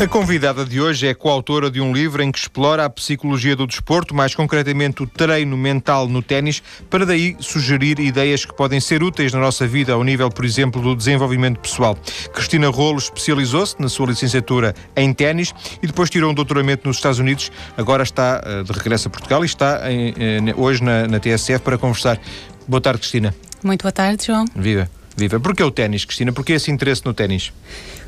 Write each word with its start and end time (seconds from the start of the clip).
A 0.00 0.08
convidada 0.08 0.64
de 0.64 0.80
hoje 0.80 1.06
é 1.06 1.12
coautora 1.12 1.70
de 1.70 1.78
um 1.78 1.92
livro 1.92 2.22
em 2.22 2.32
que 2.32 2.38
explora 2.38 2.86
a 2.86 2.88
psicologia 2.88 3.54
do 3.54 3.66
desporto, 3.66 4.14
mais 4.14 4.34
concretamente 4.34 5.02
o 5.02 5.06
treino 5.06 5.58
mental 5.58 6.08
no 6.08 6.22
ténis, 6.22 6.62
para 6.88 7.04
daí 7.04 7.36
sugerir 7.38 8.00
ideias 8.00 8.46
que 8.46 8.56
podem 8.56 8.80
ser 8.80 9.02
úteis 9.02 9.30
na 9.34 9.38
nossa 9.38 9.66
vida, 9.66 9.92
ao 9.92 10.02
nível, 10.02 10.30
por 10.30 10.46
exemplo, 10.46 10.80
do 10.80 10.96
desenvolvimento 10.96 11.60
pessoal. 11.60 11.98
Cristina 12.32 12.70
Rolo 12.70 12.96
especializou-se 12.96 13.76
na 13.78 13.90
sua 13.90 14.06
licenciatura 14.06 14.74
em 14.96 15.12
ténis 15.12 15.52
e 15.82 15.86
depois 15.86 16.08
tirou 16.08 16.30
um 16.30 16.34
doutoramento 16.34 16.88
nos 16.88 16.96
Estados 16.96 17.18
Unidos. 17.18 17.52
Agora 17.76 18.02
está 18.02 18.40
eh, 18.42 18.62
de 18.62 18.72
regresso 18.72 19.08
a 19.08 19.10
Portugal 19.10 19.42
e 19.42 19.46
está 19.46 19.92
em, 19.92 20.14
eh, 20.16 20.54
hoje 20.56 20.82
na, 20.82 21.06
na 21.06 21.20
TSF 21.20 21.58
para 21.58 21.76
conversar. 21.76 22.18
Boa 22.66 22.80
tarde, 22.80 23.00
Cristina. 23.00 23.34
Muito 23.62 23.82
boa 23.82 23.92
tarde, 23.92 24.24
João. 24.24 24.46
Viva. 24.56 24.88
Viva. 25.14 25.38
Porquê 25.38 25.62
o 25.62 25.70
ténis, 25.70 26.06
Cristina? 26.06 26.32
Porquê 26.32 26.54
esse 26.54 26.70
interesse 26.70 27.04
no 27.04 27.12
ténis? 27.12 27.52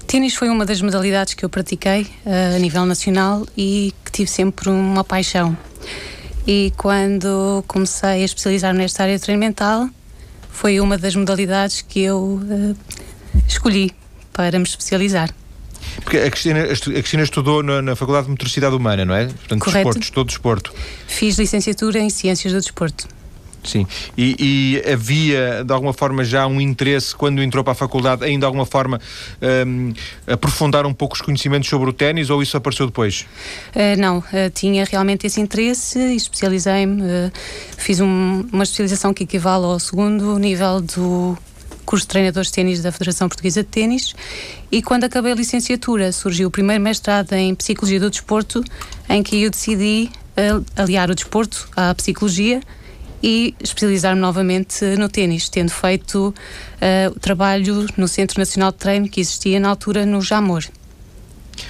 Ténis 0.07 0.35
foi 0.35 0.49
uma 0.49 0.67
das 0.67 0.81
modalidades 0.83 1.35
que 1.35 1.45
eu 1.45 1.49
pratiquei 1.49 2.03
uh, 2.03 2.57
a 2.57 2.59
nível 2.59 2.85
nacional 2.85 3.47
e 3.57 3.95
que 4.05 4.13
tive 4.13 4.31
sempre 4.31 4.69
uma 4.69 5.03
paixão. 5.03 5.57
E 6.47 6.73
quando 6.77 7.65
comecei 7.67 8.23
a 8.23 8.25
especializar 8.25 8.75
nesta 8.75 9.05
área 9.05 9.17
de 9.17 9.23
treino 9.23 9.41
mental, 9.41 9.89
foi 10.51 10.81
uma 10.81 10.99
das 10.99 11.15
modalidades 11.15 11.83
que 11.83 12.01
eu 12.01 12.41
uh, 12.43 12.77
escolhi 13.47 13.93
para 14.33 14.59
me 14.59 14.65
especializar. 14.65 15.33
Porque 16.03 16.19
a 16.19 16.31
Cristina, 16.31 16.63
a 16.63 16.67
Cristina 16.67 17.23
estudou 17.23 17.63
na, 17.63 17.83
na, 17.83 17.97
Faculdade 17.97 18.27
de 18.27 18.31
Motricidade 18.31 18.75
Humana, 18.75 19.05
não 19.05 19.15
é? 19.15 19.27
Portanto, 19.27 19.61
Correto. 19.61 19.85
desporto, 19.85 20.01
estou 20.01 20.25
desporto. 20.25 20.75
Fiz 21.07 21.39
licenciatura 21.39 21.99
em 21.99 22.11
Ciências 22.11 22.53
do 22.53 22.61
Desporto. 22.61 23.07
Sim. 23.65 23.87
E, 24.17 24.83
e, 24.85 24.91
havia, 24.91 25.63
de 25.65 25.73
alguma 25.73 25.93
forma, 25.93 26.25
já 26.25 26.47
um 26.47 26.61
interesse, 26.61 27.15
quando 27.15 27.43
entrou 27.43 27.63
para 27.63 27.73
a 27.73 27.77
faculdade, 27.77 28.27
em 28.27 28.39
de 28.39 28.45
alguma 28.45 28.67
forma 28.67 29.01
um, 29.67 29.93
aprofundar 30.27 30.85
um 30.85 30.93
pouco 30.93 31.15
os 31.15 31.21
conhecimentos 31.21 31.69
sobre 31.69 31.89
o 31.89 31.93
ténis 31.93 32.29
ou 32.29 32.43
isso 32.43 32.57
apareceu 32.57 32.87
depois? 32.87 33.25
Uh, 33.75 33.99
não, 33.99 34.19
uh, 34.19 34.51
tinha 34.53 34.85
realmente 34.85 35.27
esse 35.27 35.41
interesse 35.41 35.99
e 35.99 36.17
especializei-me. 36.17 37.03
Uh, 37.03 37.33
fiz 37.77 38.01
um, 38.01 38.45
uma 38.53 38.65
especialização 38.65 39.15
que 39.15 39.25
equivale 39.25 39.65
ao 39.65 39.79
segundo 39.79 40.39
nível 40.39 40.81
do 40.81 41.39
curso 41.87 42.05
de 42.05 42.09
treinadores 42.09 42.49
de 42.49 42.55
ténis 42.55 42.83
da 42.83 42.91
Federação 42.91 43.29
Portuguesa 43.29 43.63
de 43.63 43.69
Ténis 43.69 44.15
e 44.71 44.81
quando 44.81 45.05
acabei 45.05 45.33
a 45.33 45.35
licenciatura 45.35 46.13
surgiu 46.13 46.47
o 46.47 46.51
primeiro 46.51 46.83
mestrado 46.83 47.33
em 47.33 47.55
Psicologia 47.57 47.99
do 47.99 48.09
Desporto 48.09 48.63
em 49.09 49.21
que 49.21 49.43
eu 49.43 49.51
decidi 49.51 50.09
aliar 50.77 51.11
o 51.11 51.15
desporto 51.15 51.69
à 51.75 51.93
psicologia 51.93 52.61
e 53.23 53.55
especializar-me 53.63 54.21
novamente 54.21 54.85
no 54.97 55.09
ténis, 55.09 55.49
tendo 55.49 55.71
feito 55.71 56.29
uh, 56.29 57.11
o 57.15 57.21
trabalho 57.21 57.87
no 57.97 58.09
Centro 58.09 58.39
Nacional 58.39 58.73
de 58.73 58.79
Treino 58.79 59.09
que 59.09 59.21
existia 59.21 59.61
na 59.61 59.69
altura 59.69 60.05
no 60.05 60.21
Jamor. 60.21 60.65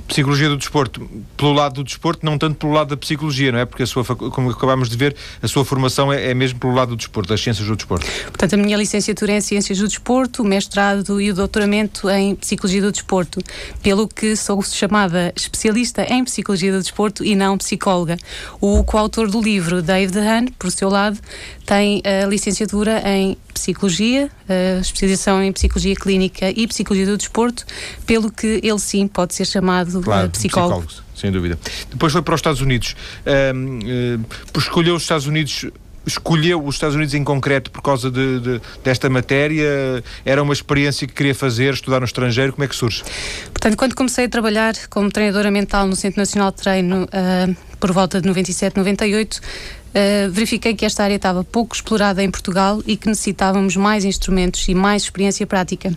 Psicologia 0.06 0.48
do 0.48 0.56
desporto, 0.56 1.08
pelo 1.36 1.52
lado 1.52 1.76
do 1.76 1.84
desporto, 1.84 2.24
não 2.24 2.36
tanto 2.36 2.56
pelo 2.56 2.72
lado 2.72 2.88
da 2.88 2.96
psicologia, 2.96 3.50
não 3.50 3.58
é? 3.58 3.64
Porque 3.64 3.82
a 3.82 3.86
sua, 3.86 4.04
como 4.04 4.50
acabámos 4.50 4.88
de 4.88 4.96
ver, 4.96 5.16
a 5.40 5.48
sua 5.48 5.64
formação 5.64 6.12
é, 6.12 6.30
é, 6.30 6.34
mesmo 6.34 6.58
pelo 6.58 6.74
lado 6.74 6.90
do 6.90 6.96
desporto, 6.96 7.28
das 7.28 7.40
ciências 7.40 7.66
do 7.66 7.76
desporto. 7.76 8.06
Portanto, 8.24 8.54
a 8.54 8.56
minha 8.56 8.76
licenciatura 8.76 9.32
é 9.32 9.36
em 9.38 9.40
ciências 9.40 9.78
do 9.78 9.88
desporto, 9.88 10.42
o 10.42 10.44
mestrado 10.44 11.20
e 11.20 11.30
o 11.30 11.34
doutoramento 11.34 12.08
em 12.10 12.34
psicologia 12.34 12.82
do 12.82 12.92
desporto, 12.92 13.40
pelo 13.82 14.06
que 14.06 14.36
sou 14.36 14.62
chamada 14.62 15.32
especialista 15.34 16.04
em 16.12 16.24
psicologia 16.24 16.72
do 16.72 16.78
desporto 16.78 17.24
e 17.24 17.34
não 17.34 17.56
psicóloga. 17.56 18.16
O 18.60 18.84
coautor 18.84 19.28
do 19.28 19.40
livro, 19.40 19.82
David 19.82 20.18
Hahn, 20.18 20.46
por 20.58 20.70
seu 20.70 20.88
lado, 20.88 21.18
tem 21.64 22.02
a 22.04 22.26
licenciatura 22.26 23.02
em 23.08 23.36
Psicologia, 23.54 24.30
especialização 24.80 25.42
em 25.42 25.52
Psicologia 25.52 25.94
Clínica 25.94 26.50
e 26.50 26.66
Psicologia 26.66 27.06
do 27.06 27.16
Desporto, 27.16 27.64
pelo 28.06 28.32
que 28.32 28.60
ele 28.62 28.78
sim 28.78 29.06
pode 29.06 29.34
ser 29.34 29.46
chamado 29.46 29.81
claro, 30.02 30.30
psicólogo. 30.30 30.82
psicólogo. 30.82 31.12
Sem 31.14 31.30
dúvida. 31.30 31.58
Depois 31.90 32.12
foi 32.12 32.22
para 32.22 32.34
os 32.34 32.38
Estados 32.38 32.60
Unidos. 32.60 32.96
Um, 33.54 33.78
uh, 33.78 34.58
escolheu 34.58 34.94
os 34.94 35.02
Estados 35.02 35.26
Unidos 35.26 35.66
escolheu 36.06 36.64
os 36.64 36.74
Estados 36.74 36.96
Unidos 36.96 37.14
em 37.14 37.22
concreto 37.22 37.70
por 37.70 37.82
causa 37.82 38.10
de, 38.10 38.40
de, 38.40 38.60
desta 38.82 39.08
matéria? 39.08 40.02
Era 40.24 40.42
uma 40.42 40.52
experiência 40.52 41.06
que 41.06 41.14
queria 41.14 41.34
fazer, 41.34 41.74
estudar 41.74 42.00
no 42.00 42.06
estrangeiro? 42.06 42.52
Como 42.52 42.64
é 42.64 42.68
que 42.68 42.74
surge? 42.74 43.02
Portanto, 43.52 43.76
quando 43.76 43.94
comecei 43.94 44.24
a 44.24 44.28
trabalhar 44.28 44.74
como 44.90 45.10
treinadora 45.10 45.50
mental 45.50 45.86
no 45.86 45.96
Centro 45.96 46.20
Nacional 46.20 46.50
de 46.50 46.56
Treino, 46.58 47.04
uh, 47.04 47.56
por 47.78 47.92
volta 47.92 48.20
de 48.20 48.26
97, 48.26 48.76
98, 48.76 49.40
Uh, 49.92 50.30
verifiquei 50.30 50.74
que 50.74 50.86
esta 50.86 51.04
área 51.04 51.16
estava 51.16 51.44
pouco 51.44 51.74
explorada 51.74 52.22
em 52.22 52.30
Portugal 52.30 52.82
e 52.86 52.96
que 52.96 53.08
necessitávamos 53.08 53.76
mais 53.76 54.06
instrumentos 54.06 54.66
e 54.66 54.74
mais 54.74 55.02
experiência 55.02 55.46
prática. 55.46 55.94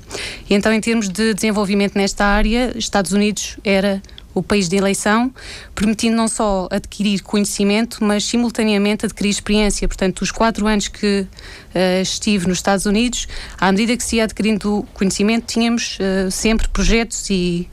E 0.49 0.53
então, 0.53 0.73
em 0.73 0.81
termos 0.81 1.07
de 1.07 1.33
desenvolvimento 1.33 1.95
nesta 1.95 2.25
área, 2.25 2.77
Estados 2.77 3.13
Unidos 3.13 3.57
era 3.63 4.01
o 4.33 4.43
país 4.43 4.67
de 4.67 4.75
eleição, 4.75 5.33
permitindo 5.73 6.17
não 6.17 6.27
só 6.27 6.67
adquirir 6.69 7.23
conhecimento, 7.23 8.03
mas 8.03 8.25
simultaneamente 8.25 9.05
adquirir 9.05 9.29
experiência. 9.29 9.87
Portanto, 9.87 10.21
os 10.21 10.29
quatro 10.29 10.67
anos 10.67 10.89
que 10.89 11.21
uh, 11.21 12.01
estive 12.01 12.45
nos 12.47 12.57
Estados 12.57 12.85
Unidos, 12.85 13.29
à 13.57 13.71
medida 13.71 13.95
que 13.95 14.03
se 14.03 14.17
ia 14.17 14.25
adquirindo 14.25 14.85
conhecimento, 14.93 15.45
tínhamos 15.45 15.97
uh, 15.99 16.29
sempre 16.29 16.67
projetos 16.67 17.29
e 17.29 17.67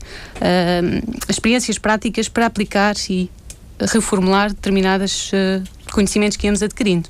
experiências 1.27 1.77
práticas 1.77 2.29
para 2.29 2.45
aplicar 2.45 2.95
e 3.09 3.29
reformular 3.79 4.49
determinados 4.49 5.31
conhecimentos 5.93 6.35
que 6.35 6.47
íamos 6.47 6.61
adquirindo. 6.61 7.09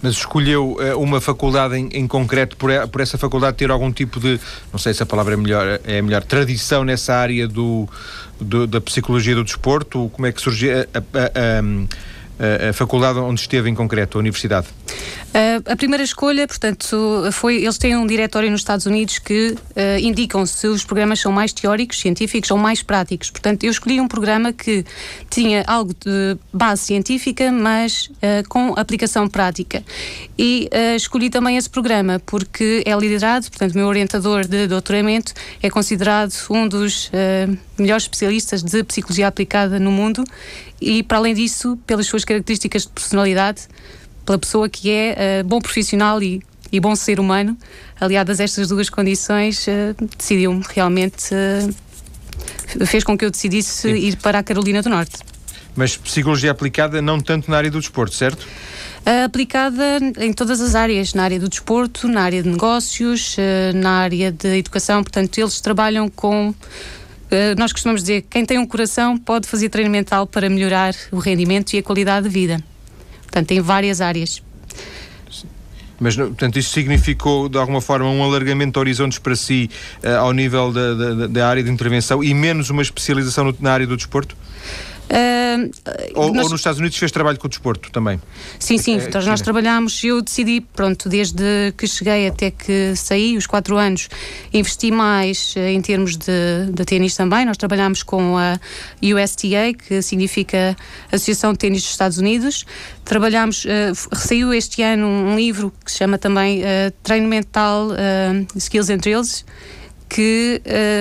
Mas 0.00 0.14
escolheu 0.14 0.76
uh, 0.78 0.98
uma 0.98 1.20
faculdade 1.20 1.76
em, 1.76 1.88
em 1.92 2.08
concreto 2.08 2.56
por, 2.56 2.70
por, 2.88 3.00
essa 3.00 3.16
faculdade 3.16 3.56
ter 3.56 3.70
algum 3.70 3.92
tipo 3.92 4.18
de, 4.18 4.40
não 4.72 4.78
sei 4.78 4.92
se 4.92 5.02
a 5.02 5.06
palavra 5.06 5.34
é 5.34 5.36
melhor, 5.36 5.80
é 5.84 6.02
melhor 6.02 6.24
tradição 6.24 6.82
nessa 6.84 7.14
área 7.14 7.46
do, 7.46 7.88
do 8.40 8.66
da 8.66 8.80
psicologia 8.80 9.34
do 9.34 9.44
desporto? 9.44 10.10
Como 10.12 10.26
é 10.26 10.32
que 10.32 10.40
surgiu 10.40 10.72
a, 10.72 10.98
a, 10.98 12.66
a, 12.66 12.70
a 12.70 12.72
faculdade 12.72 13.18
onde 13.20 13.40
esteve 13.40 13.70
em 13.70 13.74
concreto, 13.74 14.18
a 14.18 14.20
universidade? 14.20 14.66
Uh, 15.32 15.72
a 15.72 15.76
primeira 15.76 16.04
escolha, 16.04 16.46
portanto, 16.46 17.30
foi. 17.32 17.56
Eles 17.56 17.78
têm 17.78 17.96
um 17.96 18.06
diretório 18.06 18.50
nos 18.50 18.60
Estados 18.60 18.84
Unidos 18.84 19.18
que 19.18 19.52
uh, 19.52 19.98
indicam 19.98 20.44
se 20.44 20.66
os 20.66 20.84
programas 20.84 21.20
são 21.20 21.32
mais 21.32 21.54
teóricos, 21.54 22.00
científicos 22.00 22.50
ou 22.50 22.58
mais 22.58 22.82
práticos. 22.82 23.30
Portanto, 23.30 23.64
eu 23.64 23.70
escolhi 23.70 23.98
um 23.98 24.06
programa 24.06 24.52
que 24.52 24.84
tinha 25.30 25.64
algo 25.66 25.94
de 25.94 26.36
base 26.52 26.82
científica, 26.82 27.50
mas 27.50 28.10
uh, 28.16 28.46
com 28.46 28.74
aplicação 28.76 29.26
prática. 29.26 29.82
E 30.38 30.68
escolhi 30.96 31.30
também 31.30 31.56
esse 31.56 31.70
programa 31.70 32.20
porque 32.26 32.82
é 32.84 32.94
liderado, 32.94 33.48
portanto, 33.48 33.74
meu 33.74 33.86
orientador 33.86 34.46
de 34.46 34.66
doutoramento 34.66 35.32
é 35.62 35.70
considerado 35.70 36.32
um 36.50 36.66
dos 36.66 37.10
melhores 37.78 38.04
especialistas 38.04 38.62
de 38.62 38.82
psicologia 38.82 39.28
aplicada 39.28 39.78
no 39.78 39.92
mundo 39.92 40.24
e, 40.80 41.02
para 41.04 41.18
além 41.18 41.34
disso, 41.34 41.78
pelas 41.86 42.06
suas 42.06 42.24
características 42.24 42.82
de 42.82 42.88
personalidade, 42.88 43.68
pela 44.24 44.38
pessoa 44.38 44.68
que 44.68 44.90
é 44.90 45.42
uh, 45.42 45.46
bom 45.46 45.60
profissional 45.60 46.22
e, 46.22 46.42
e, 46.70 46.80
bom 46.80 46.94
ser 46.94 47.20
humano, 47.20 47.56
aliadas 48.00 48.40
a 48.40 48.44
estas 48.44 48.68
duas 48.68 48.88
condições, 48.88 49.66
uh, 49.66 49.94
decidiu-me 50.16 50.62
realmente. 50.68 51.34
Uh, 51.34 52.86
fez 52.86 53.04
com 53.04 53.16
que 53.16 53.24
eu 53.24 53.30
decidisse 53.30 53.90
Sim. 53.90 53.94
ir 53.94 54.16
para 54.16 54.38
a 54.38 54.42
Carolina 54.42 54.82
do 54.82 54.88
Norte. 54.88 55.18
Mas 55.76 55.96
psicologia 55.96 56.50
aplicada 56.50 57.00
não 57.00 57.20
tanto 57.20 57.50
na 57.50 57.56
área 57.56 57.70
do 57.70 57.80
desporto, 57.80 58.14
certo? 58.14 58.46
aplicada 59.24 59.98
em 60.20 60.32
todas 60.32 60.60
as 60.60 60.76
áreas, 60.76 61.12
na 61.12 61.24
área 61.24 61.40
do 61.40 61.48
desporto, 61.48 62.06
na 62.06 62.22
área 62.22 62.40
de 62.40 62.48
negócios, 62.48 63.36
na 63.74 63.98
área 63.98 64.30
de 64.30 64.58
educação. 64.58 65.02
Portanto, 65.02 65.36
eles 65.38 65.60
trabalham 65.60 66.08
com 66.08 66.54
nós 67.58 67.72
costumamos 67.72 68.02
dizer 68.02 68.22
que 68.22 68.28
quem 68.28 68.44
tem 68.44 68.58
um 68.58 68.66
coração 68.66 69.18
pode 69.18 69.48
fazer 69.48 69.70
treino 69.70 69.90
mental 69.90 70.24
para 70.24 70.48
melhorar 70.48 70.94
o 71.10 71.18
rendimento 71.18 71.72
e 71.72 71.78
a 71.78 71.82
qualidade 71.82 72.28
de 72.28 72.32
vida. 72.32 72.62
Portanto, 73.32 73.50
em 73.52 73.62
várias 73.62 74.02
áreas. 74.02 74.42
Mas, 75.98 76.16
portanto, 76.16 76.58
isso 76.58 76.68
significou, 76.68 77.48
de 77.48 77.56
alguma 77.56 77.80
forma, 77.80 78.10
um 78.10 78.22
alargamento 78.22 78.72
de 78.72 78.78
horizontes 78.78 79.18
para 79.18 79.34
si 79.34 79.70
uh, 80.04 80.18
ao 80.18 80.32
nível 80.32 80.70
da, 80.70 80.94
da, 80.94 81.26
da, 81.28 81.48
área 81.48 81.62
de 81.62 81.70
intervenção 81.70 82.22
e 82.22 82.34
menos 82.34 82.68
uma 82.68 82.82
especialização 82.82 83.44
no, 83.44 83.56
na 83.58 83.72
área 83.72 83.86
do 83.86 83.96
desporto? 83.96 84.36
Uh, 85.12 85.70
ou, 86.14 86.32
nós... 86.32 86.44
ou, 86.46 86.50
nos 86.52 86.60
Estados 86.60 86.80
Unidos 86.80 86.96
fez 86.96 87.12
trabalho 87.12 87.38
com 87.38 87.46
o 87.46 87.50
desporto 87.50 87.90
também? 87.90 88.18
Sim, 88.58 88.78
sim, 88.78 88.98
é, 88.98 89.10
nós, 89.10 89.26
nós 89.26 89.40
trabalhamos, 89.42 90.02
eu 90.02 90.22
decidi, 90.22 90.62
pronto, 90.62 91.06
desde 91.06 91.74
que 91.76 91.86
cheguei 91.86 92.28
até 92.28 92.50
que 92.50 92.96
saí, 92.96 93.36
os 93.36 93.46
quatro 93.46 93.76
anos, 93.76 94.08
investi 94.54 94.90
mais 94.90 95.54
uh, 95.54 95.60
em 95.60 95.82
termos 95.82 96.16
de, 96.16 96.72
de 96.72 96.84
ténis 96.86 97.14
também, 97.14 97.44
nós 97.44 97.58
trabalhamos 97.58 98.02
com 98.02 98.38
a 98.38 98.58
USTA, 99.02 99.74
que 99.86 100.00
significa 100.00 100.74
Associação 101.12 101.52
de 101.52 101.58
Ténis 101.58 101.82
dos 101.82 101.90
Estados 101.90 102.16
Unidos, 102.16 102.64
trabalhamos, 103.04 103.66
uh, 103.66 104.16
saiu 104.16 104.54
este 104.54 104.82
ano 104.82 105.06
um, 105.06 105.36
livro 105.36 105.70
que 105.84 105.92
se 105.92 105.98
chama 105.98 106.16
também 106.16 106.62
uh, 106.62 106.90
Treino 107.02 107.28
Mental 107.28 107.88
Skills 108.56 108.88
and 108.88 108.98
Drills, 108.98 109.44
que 110.08 110.60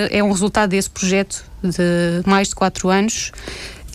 é 0.10 0.24
um 0.24 0.32
resultado 0.32 0.70
desse 0.70 0.90
projeto 0.90 1.44
de 1.62 2.24
mais 2.26 2.50
de 2.50 2.56
quatro 2.56 2.90
anos 2.90 3.32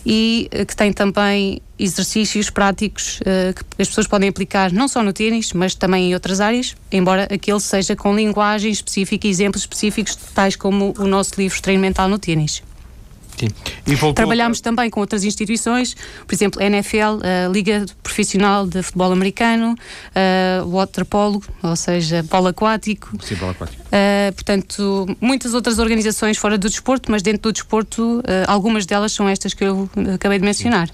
e 0.09 0.47
eh, 0.51 0.63
que 0.63 0.73
tem 0.73 0.93
também 0.93 1.61
exercícios 1.77 2.49
práticos 2.49 3.19
uh, 3.19 3.53
que 3.53 3.81
as 3.81 3.89
pessoas 3.89 4.07
podem 4.07 4.29
aplicar 4.29 4.71
não 4.71 4.87
só 4.87 5.03
no 5.03 5.11
ténis, 5.11 5.51
mas 5.51 5.75
também 5.75 6.09
em 6.09 6.13
outras 6.13 6.39
áreas, 6.39 6.75
embora 6.89 7.27
aquele 7.31 7.59
seja 7.59 7.93
com 7.93 8.15
linguagem 8.15 8.71
específica 8.71 9.27
e 9.27 9.29
exemplos 9.29 9.63
específicos, 9.63 10.15
tais 10.33 10.55
como 10.55 10.93
o 10.97 11.05
nosso 11.05 11.33
livro 11.37 11.61
Treino 11.61 11.81
Mental 11.81 12.07
no 12.07 12.17
Ténis. 12.17 12.63
Sim. 13.37 14.13
Trabalhamos 14.13 14.59
também 14.61 14.89
com 14.89 14.99
outras 14.99 15.23
instituições, 15.23 15.95
por 16.25 16.33
exemplo, 16.33 16.61
NFL, 16.61 17.21
a 17.23 17.47
Liga 17.49 17.85
Profissional 18.01 18.65
de 18.65 18.81
Futebol 18.81 19.11
Americano, 19.11 19.75
uh, 19.75 20.69
waterpolo, 20.69 21.41
ou 21.61 21.75
seja, 21.75 22.25
polo 22.27 22.47
aquático. 22.47 23.11
Sim, 23.21 23.35
polo 23.35 23.51
aquático. 23.51 23.81
Uh, 23.83 24.33
portanto, 24.33 25.17
muitas 25.21 25.53
outras 25.53 25.77
organizações 25.77 26.37
fora 26.37 26.57
do 26.57 26.67
desporto, 26.67 27.11
mas 27.11 27.21
dentro 27.21 27.43
do 27.43 27.53
desporto, 27.53 28.19
uh, 28.19 28.23
algumas 28.47 28.85
delas 28.85 29.11
são 29.11 29.29
estas 29.29 29.53
que 29.53 29.63
eu 29.63 29.89
acabei 30.15 30.39
de 30.39 30.45
mencionar. 30.45 30.89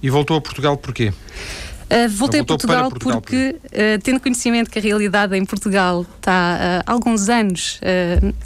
E 0.00 0.08
voltou 0.08 0.36
a 0.36 0.40
Portugal 0.40 0.76
porquê? 0.76 1.12
Uh, 1.88 2.06
voltei 2.10 2.40
a 2.40 2.44
Portugal, 2.44 2.90
Portugal, 2.90 3.22
porque, 3.22 3.56
uh, 3.64 3.98
tendo 4.02 4.20
conhecimento 4.20 4.70
que 4.70 4.78
a 4.78 4.82
realidade 4.82 5.34
em 5.34 5.44
Portugal 5.44 6.04
está 6.18 6.82
uh, 6.84 6.90
alguns 6.90 7.30
anos 7.30 7.80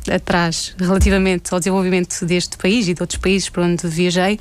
atrás, 0.09 0.75
relativamente 0.79 1.53
ao 1.53 1.59
desenvolvimento 1.59 2.25
deste 2.25 2.57
país 2.57 2.87
e 2.87 2.95
de 2.95 3.03
outros 3.03 3.21
países 3.21 3.49
para 3.49 3.65
onde 3.65 3.87
viajei, 3.89 4.39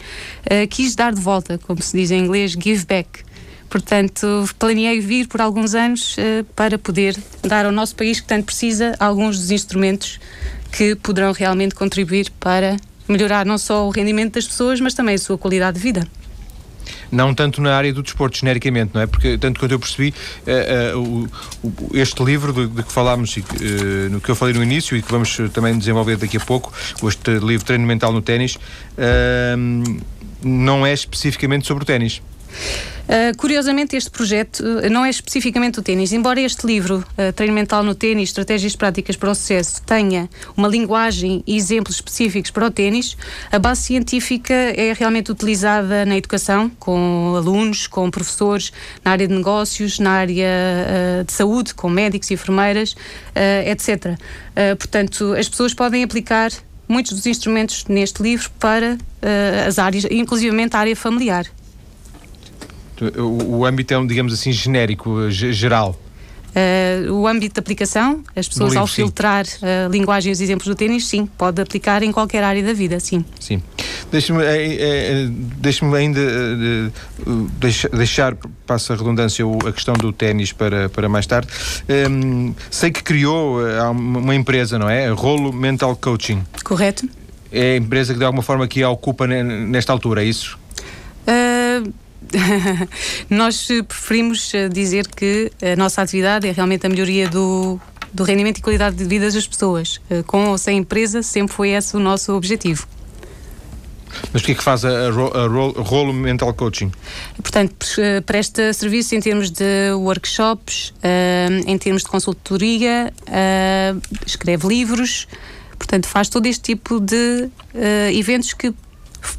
quis 0.70 0.96
dar 0.96 1.14
de 1.14 1.22
volta, 1.22 1.58
como 1.58 1.82
se 1.82 1.98
diz 1.98 2.12
em 2.12 2.24
inglês, 2.24 2.52
give 2.52 2.86
back. 2.86 3.24
Portanto, 3.70 4.48
planeei 4.60 5.00
vir 5.00 5.28
por 5.28 5.42
alguns 5.42 5.74
anos 5.74 6.16
para 6.56 6.78
poder 6.78 7.18
dar 7.42 7.66
ao 7.66 7.72
nosso 7.72 7.96
país, 7.96 8.20
que 8.20 8.28
tanto 8.28 8.46
precisa, 8.46 8.94
alguns 9.00 9.40
dos 9.40 9.52
instrumentos 9.52 10.20
que 10.72 10.96
poderão 10.96 11.32
realmente 11.32 11.74
contribuir 11.74 12.30
para 12.40 12.78
melhorar 13.08 13.46
não 13.46 13.58
só 13.58 13.88
o 13.88 13.90
rendimento 13.90 14.34
das 14.34 14.48
pessoas, 14.48 14.80
mas 14.80 14.94
também 14.94 15.16
a 15.16 15.20
sua 15.20 15.38
qualidade 15.38 15.78
de 15.78 15.84
vida 15.84 16.08
não 17.12 17.34
tanto 17.34 17.62
na 17.62 17.76
área 17.76 17.94
do 17.94 18.02
desporto, 18.02 18.38
genericamente, 18.38 18.92
não 18.94 19.02
é? 19.02 19.06
Porque, 19.06 19.38
tanto 19.38 19.60
quanto 19.60 19.72
eu 19.72 19.80
percebi, 19.80 20.14
uh, 20.96 21.00
uh, 21.00 21.30
este 21.94 22.24
livro 22.24 22.54
de, 22.54 22.68
de 22.68 22.84
que 22.84 22.92
falámos, 22.92 23.36
uh, 23.36 23.42
no 24.10 24.22
que 24.22 24.30
eu 24.30 24.36
falei 24.36 24.54
no 24.54 24.64
início 24.64 24.96
e 24.96 25.02
que 25.02 25.12
vamos 25.12 25.38
também 25.54 25.78
desenvolver 25.78 26.18
daqui 26.18 26.38
a 26.38 26.40
pouco, 26.40 26.72
este 27.04 27.32
livro 27.40 27.66
Treino 27.66 27.86
Mental 27.86 28.12
no 28.12 28.22
Ténis, 28.22 28.58
não 30.44 30.86
é 30.86 30.94
especificamente 30.94 31.68
sobre 31.68 31.84
o 31.84 31.86
ténis. 31.86 32.22
Uh, 33.12 33.36
curiosamente, 33.36 33.98
este 33.98 34.10
projeto 34.10 34.62
uh, 34.62 34.90
não 34.90 35.04
é 35.04 35.10
especificamente 35.10 35.80
o 35.80 35.82
ténis, 35.82 36.14
embora 36.14 36.40
este 36.40 36.66
livro, 36.66 37.04
uh, 37.18 37.34
Treino 37.34 37.54
Mental 37.54 37.84
no 37.84 37.94
Ténis, 37.94 38.30
Estratégias 38.30 38.74
Práticas 38.74 39.18
para 39.18 39.32
o 39.32 39.36
Sucesso, 39.36 39.82
tenha 39.84 40.30
uma 40.56 40.68
linguagem 40.68 41.44
e 41.46 41.58
exemplos 41.58 41.96
específicos 41.96 42.52
para 42.52 42.68
o 42.68 42.72
ténis, 42.72 43.18
a 43.52 43.60
base 43.60 43.82
científica 43.82 44.54
é 44.54 44.94
realmente 44.94 45.30
utilizada 45.30 46.06
na 46.06 46.16
educação, 46.16 46.72
com 46.80 47.34
alunos, 47.36 47.86
com 47.86 48.10
professores, 48.10 48.72
na 49.04 49.12
área 49.12 49.28
de 49.28 49.34
negócios, 49.34 50.00
na 50.00 50.12
área 50.12 50.48
de 51.26 51.34
saúde, 51.34 51.74
com 51.74 51.90
médicos 51.90 52.32
e 52.32 52.36
enfermeiras, 52.36 52.96
etc. 53.66 54.18
portanto, 54.78 55.34
as 55.34 55.50
pessoas 55.50 55.74
podem 55.74 56.04
aplicar 56.04 56.52
muitos 56.88 57.14
dos 57.14 57.26
instrumentos 57.26 57.86
neste 57.86 58.22
livro 58.24 58.50
para 58.60 58.98
as 59.68 59.80
áreas, 59.80 60.06
inclusivamente 60.10 60.76
a 60.76 60.80
área 60.80 60.96
familiar. 60.96 61.46
O, 63.18 63.58
o 63.58 63.66
âmbito 63.66 63.94
é, 63.94 63.98
um, 63.98 64.06
digamos 64.06 64.34
assim, 64.34 64.52
genérico, 64.52 65.30
geral. 65.30 65.98
Uh, 66.52 67.14
o 67.14 67.26
âmbito 67.26 67.54
de 67.54 67.60
aplicação, 67.62 68.22
as 68.36 68.46
pessoas 68.46 68.72
livro, 68.72 68.82
ao 68.82 68.88
filtrar 68.88 69.46
a 69.62 69.88
uh, 69.88 69.92
linguagem 69.92 70.32
e 70.32 70.34
os 70.34 70.42
exemplos 70.42 70.68
do 70.68 70.76
ténis, 70.76 71.08
sim, 71.08 71.26
pode 71.26 71.62
aplicar 71.62 72.04
em 72.04 72.12
qualquer 72.12 72.44
área 72.44 72.62
da 72.62 72.74
vida, 72.74 73.00
sim. 73.00 73.24
Sim. 73.40 73.64
Deixe-me 74.12 74.44
é, 74.44 74.76
é, 74.76 75.28
deixe 75.30 75.86
ainda 75.86 76.20
uh, 76.20 77.50
deixa, 77.58 77.88
deixar, 77.88 78.36
passa 78.68 78.92
a 78.92 78.98
redundância, 78.98 79.46
a 79.66 79.72
questão 79.72 79.94
do 79.94 80.12
ténis 80.12 80.52
para, 80.52 80.90
para 80.90 81.08
mais 81.08 81.26
tarde. 81.26 81.48
Um, 82.10 82.54
sei 82.70 82.92
que 82.92 83.02
criou 83.02 83.62
uma 83.90 84.36
empresa, 84.36 84.78
não 84.78 84.90
é? 84.90 85.08
Rolo 85.08 85.54
Mental 85.54 85.96
Coaching. 85.96 86.44
Correto. 86.66 87.08
É 87.50 87.76
a 87.76 87.78
empresa 87.78 88.12
que 88.12 88.20
de 88.20 88.26
alguma 88.26 88.44
forma 88.44 88.66
aqui 88.66 88.84
a 88.84 88.90
ocupa 88.90 89.26
nesta 89.26 89.94
altura, 89.94 90.22
é 90.22 90.26
isso? 90.26 90.60
Nós 93.30 93.68
preferimos 93.88 94.54
eh, 94.54 94.70
dizer 94.70 95.08
que 95.08 95.52
a 95.62 95.76
nossa 95.76 96.02
atividade 96.02 96.48
é 96.48 96.52
realmente 96.52 96.86
a 96.86 96.90
melhoria 96.90 97.28
do, 97.28 97.80
do 98.14 98.24
rendimento 98.24 98.60
e 98.60 98.62
qualidade 98.62 98.96
de 98.96 99.06
vida 99.06 99.30
das 99.30 99.48
pessoas. 99.48 100.00
Eh, 100.10 100.24
com 100.24 100.50
ou 100.50 100.58
sem 100.58 100.78
empresa, 100.78 101.22
sempre 101.22 101.54
foi 101.54 101.70
esse 101.70 101.96
o 101.96 102.00
nosso 102.00 102.34
objetivo. 102.34 102.88
Mas 104.34 104.42
o 104.42 104.46
que 104.46 104.52
é 104.52 104.56
que 104.56 104.64
faz 104.64 104.84
a, 104.84 105.10
Rolo 105.10 106.12
Mental 106.14 106.54
Coaching? 106.54 106.92
Portanto, 107.42 107.88
eh, 107.98 108.22
presta 108.22 108.74
serviço 108.74 109.16
em 109.16 109.22
termos 109.22 109.50
de 109.50 109.92
workshops, 109.94 110.94
em 111.66 111.78
termos 111.78 112.04
de 112.04 112.10
consultoria, 112.10 113.14
escreve 114.26 114.68
livros, 114.68 115.28
portanto, 115.78 116.08
faz 116.08 116.28
todo 116.28 116.46
este 116.46 116.62
tipo 116.62 117.00
de 117.00 117.50
eventos 118.14 118.54
que 118.54 118.74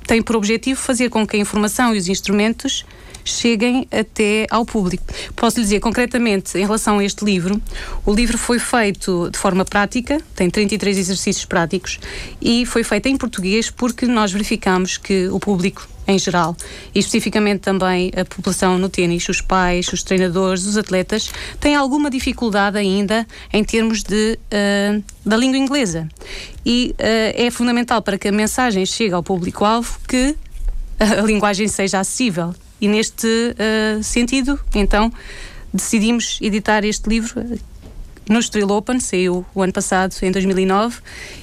tem 0.07 0.23
por 0.23 0.37
objetivo 0.37 0.81
fazer 0.81 1.09
com 1.09 1.27
que 1.27 1.37
a 1.37 1.41
informação 1.41 1.95
e 1.95 1.99
os 1.99 2.09
instrumentos 2.09 2.85
cheguem 3.25 3.87
até 3.91 4.47
ao 4.51 4.65
público. 4.65 5.05
Posso 5.35 5.59
lhe 5.59 5.65
dizer 5.65 5.81
concretamente 5.81 6.57
em 6.57 6.63
relação 6.63 6.99
a 6.99 7.05
este 7.05 7.25
livro, 7.25 7.61
o 8.05 8.13
livro 8.13 8.39
foi 8.39 8.59
feito 8.59 9.31
de 9.31 9.39
forma 9.39 9.65
prática, 9.65 10.21
tem 10.35 10.51
33 10.51 10.99
exercícios 10.99 11.45
práticos 11.45 11.99
e 12.41 12.67
foi 12.67 12.85
feito 12.85 13.09
em 13.09 13.17
português 13.17 13.71
porque 13.71 14.07
nós 14.07 14.33
verificamos 14.33 14.97
que 14.97 15.29
o 15.29 15.39
público 15.39 15.89
em 16.07 16.19
geral, 16.19 16.57
e 16.95 16.99
especificamente 16.99 17.61
também 17.61 18.11
a 18.17 18.25
população 18.25 18.77
no 18.79 18.89
ténis, 18.89 19.29
os 19.29 19.41
pais, 19.41 19.87
os 19.93 20.03
treinadores, 20.03 20.67
os 20.67 20.77
atletas, 20.77 21.31
têm 21.61 21.77
alguma 21.77 22.11
dificuldade 22.11 22.77
ainda 22.77 23.27
em 23.53 23.63
termos 23.63 24.03
de, 24.03 24.39
uh, 24.47 25.03
da 25.25 25.37
língua 25.37 25.59
inglesa. 25.59 26.09
E 26.67 26.95
uh, 26.99 27.43
é 27.47 27.51
fundamental 27.51 28.03
para 28.03 28.19
que 28.19 28.29
a 28.29 28.33
mensagem 28.33 28.85
chegue 28.85 29.15
ao 29.15 29.23
público-alvo 29.23 29.99
que 30.09 30.37
a 30.99 31.23
linguagem 31.23 31.69
seja 31.69 32.01
acessível. 32.01 32.55
E 32.83 32.89
neste 32.89 33.29
uh, 33.29 34.03
sentido, 34.03 34.59
então, 34.75 35.13
decidimos 35.73 36.41
editar 36.43 36.85
este 36.85 37.09
livro 37.09 37.41
no 38.29 38.41
Estoril 38.41 38.71
Open, 38.71 38.99
saiu 38.99 39.47
o 39.55 39.63
ano 39.63 39.73
passado, 39.73 40.13
em 40.21 40.33
2009, 40.33 40.99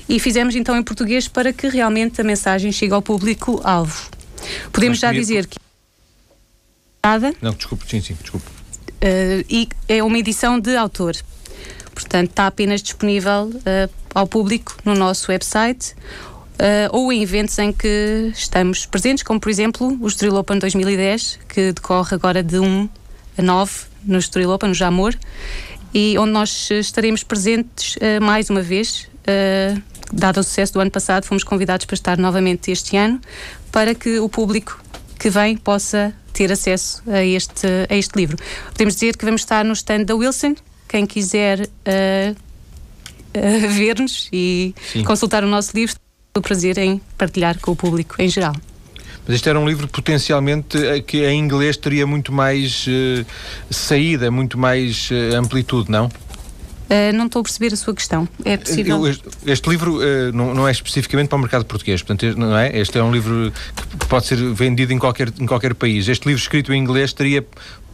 e 0.10 0.20
fizemos 0.20 0.54
então 0.54 0.78
em 0.78 0.84
português 0.84 1.30
para 1.30 1.54
que 1.54 1.70
realmente 1.70 2.20
a 2.20 2.26
mensagem 2.26 2.74
chegue 2.74 2.94
ao 2.94 3.02
público-alvo. 3.02 4.10
Podemos 4.74 5.00
já 5.00 5.14
dizer 5.14 5.48
que. 5.48 5.58
Não, 7.42 7.54
desculpe, 7.54 7.90
sim, 7.90 8.02
sim, 8.02 8.18
desculpe. 8.22 8.46
Uh, 9.02 9.46
e 9.50 9.70
é 9.88 10.04
uma 10.04 10.18
edição 10.18 10.60
de 10.60 10.76
autor. 10.76 11.16
Portanto, 11.94 12.32
está 12.32 12.48
apenas 12.48 12.84
disponível 12.84 13.50
uh, 13.50 13.90
ao 14.14 14.28
público 14.28 14.76
no 14.84 14.94
nosso 14.94 15.32
website 15.32 15.96
uh, 16.60 16.96
ou 16.96 17.12
em 17.12 17.22
eventos 17.22 17.58
em 17.60 17.72
que 17.72 18.32
estamos 18.34 18.86
presentes, 18.86 19.24
como 19.24 19.40
por 19.40 19.50
exemplo 19.50 19.98
o 20.02 20.08
Estoril 20.08 20.36
Open 20.36 20.60
2010, 20.60 21.40
que 21.48 21.72
decorre 21.72 22.16
agora 22.16 22.44
de 22.44 22.60
1 22.60 22.90
a 23.38 23.42
9 23.42 23.72
no 24.04 24.18
Estoril 24.18 24.52
Open, 24.52 24.70
no 24.70 24.76
Jamor, 24.76 25.16
e 25.94 26.18
onde 26.18 26.32
nós 26.32 26.70
estaremos 26.72 27.24
presentes 27.24 27.98
mais 28.22 28.50
uma 28.50 28.62
vez. 28.62 29.08
dado 30.14 30.40
o 30.40 30.44
sucesso 30.44 30.74
do 30.74 30.80
ano 30.80 30.92
passado, 30.92 31.26
fomos 31.26 31.44
convidados 31.44 31.86
para 31.86 31.96
estar 31.96 32.18
novamente 32.18 32.72
este 32.72 32.96
ano 32.96 33.20
para 33.72 33.94
que 33.96 34.20
o 34.20 34.30
público 34.30 34.80
que 35.20 35.30
vem 35.30 35.58
possa 35.58 36.14
ter 36.34 36.52
acesso 36.52 37.04
a 37.08 37.24
este, 37.24 37.68
a 37.90 37.96
este 37.96 38.16
livro. 38.16 38.38
Podemos 38.72 38.94
dizer 38.94 39.18
que 39.18 39.26
vamos 39.26 39.42
estar 39.42 39.66
no 39.66 39.74
stand 39.74 40.06
da 40.06 40.16
Wilson, 40.16 40.56
quem 40.88 41.06
quiser 41.06 41.60
uh, 41.62 42.32
uh, 42.32 43.70
ver-nos 43.70 44.30
e 44.32 44.74
Sim. 44.92 45.04
consultar 45.04 45.44
o 45.44 45.48
nosso 45.48 45.72
livro, 45.76 45.96
o 46.36 46.42
prazer 46.42 46.78
em 46.78 47.02
partilhar 47.18 47.60
com 47.60 47.72
o 47.72 47.76
público 47.76 48.16
em 48.20 48.30
geral. 48.30 48.56
Mas 49.26 49.36
este 49.36 49.50
era 49.50 49.60
um 49.60 49.68
livro 49.68 49.88
potencialmente 49.88 50.78
eh, 50.78 51.02
que 51.02 51.26
em 51.26 51.40
inglês 51.40 51.78
teria 51.78 52.08
muito 52.08 52.32
mais 52.32 52.88
uh, 52.88 53.26
saída, 53.70 54.32
muito 54.32 54.58
mais 54.58 55.10
amplitude, 55.36 55.92
não? 55.92 56.10
Uh, 56.90 57.14
não 57.14 57.28
estou 57.28 57.42
a 57.42 57.44
perceber 57.44 57.72
a 57.72 57.78
sua 57.78 57.94
questão. 57.94 58.28
É 58.44 58.58
possível? 58.58 59.06
Este, 59.06 59.24
este 59.46 59.70
livro 59.70 59.98
uh, 59.98 60.32
não, 60.34 60.56
não, 60.56 60.68
é 60.68 60.72
especificamente 60.72 61.28
para 61.28 61.36
o 61.36 61.40
mercado 61.40 61.64
português, 61.64 62.02
portanto, 62.02 62.36
não 62.36 62.58
é? 62.58 62.76
Este 62.76 62.98
é 62.98 63.04
um 63.04 63.12
livro 63.12 63.54
que 64.00 64.08
pode 64.08 64.26
ser 64.26 64.38
vendido 64.38 64.92
em 64.92 64.98
qualquer, 64.98 65.32
em 65.40 65.46
qualquer 65.46 65.76
país. 65.76 66.08
Este 66.08 66.28
livro 66.28 66.42
escrito 66.42 66.74
em 66.74 66.82
inglês 66.82 67.14
teria 67.14 67.46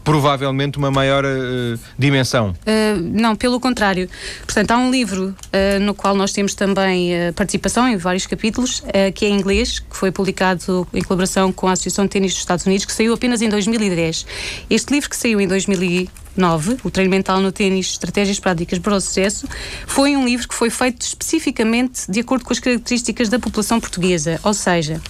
provavelmente 0.05 0.77
uma 0.77 0.91
maior 0.91 1.25
uh, 1.25 1.79
dimensão. 1.97 2.51
Uh, 2.51 3.01
não, 3.01 3.35
pelo 3.35 3.59
contrário. 3.59 4.07
Portanto, 4.45 4.71
há 4.71 4.77
um 4.77 4.91
livro 4.91 5.35
uh, 5.35 5.79
no 5.81 5.95
qual 5.95 6.15
nós 6.15 6.31
temos 6.31 6.53
também 6.53 7.11
participação 7.35 7.89
em 7.89 7.97
vários 7.97 8.27
capítulos, 8.27 8.83
que 9.15 9.25
é 9.25 9.29
em 9.29 9.33
inglês, 9.33 9.79
que 9.79 9.97
foi 9.97 10.11
publicado 10.11 10.87
em 10.93 11.01
colaboração 11.01 11.51
com 11.51 11.67
a 11.67 11.71
Associação 11.71 12.05
de 12.05 12.11
Tênis 12.11 12.33
dos 12.33 12.39
Estados 12.39 12.65
Unidos, 12.65 12.85
que 12.85 12.93
saiu 12.93 13.13
apenas 13.13 13.41
em 13.41 13.49
2010. 13.49 14.25
Este 14.69 14.93
livro 14.93 15.09
que 15.09 15.17
saiu 15.17 15.41
em 15.41 15.47
2010 15.47 16.25
9, 16.37 16.77
o 16.83 16.91
treino 16.91 17.09
mental 17.09 17.39
no 17.39 17.51
ténis, 17.51 17.91
estratégias 17.91 18.39
práticas 18.39 18.79
para 18.79 18.95
o 18.95 19.01
sucesso, 19.01 19.47
foi 19.87 20.15
um 20.15 20.25
livro 20.25 20.47
que 20.47 20.53
foi 20.53 20.69
feito 20.69 21.01
especificamente 21.01 22.09
de 22.09 22.19
acordo 22.19 22.43
com 22.43 22.51
as 22.51 22.59
características 22.59 23.29
da 23.29 23.39
população 23.39 23.79
portuguesa, 23.79 24.39
ou 24.43 24.53
seja, 24.53 25.01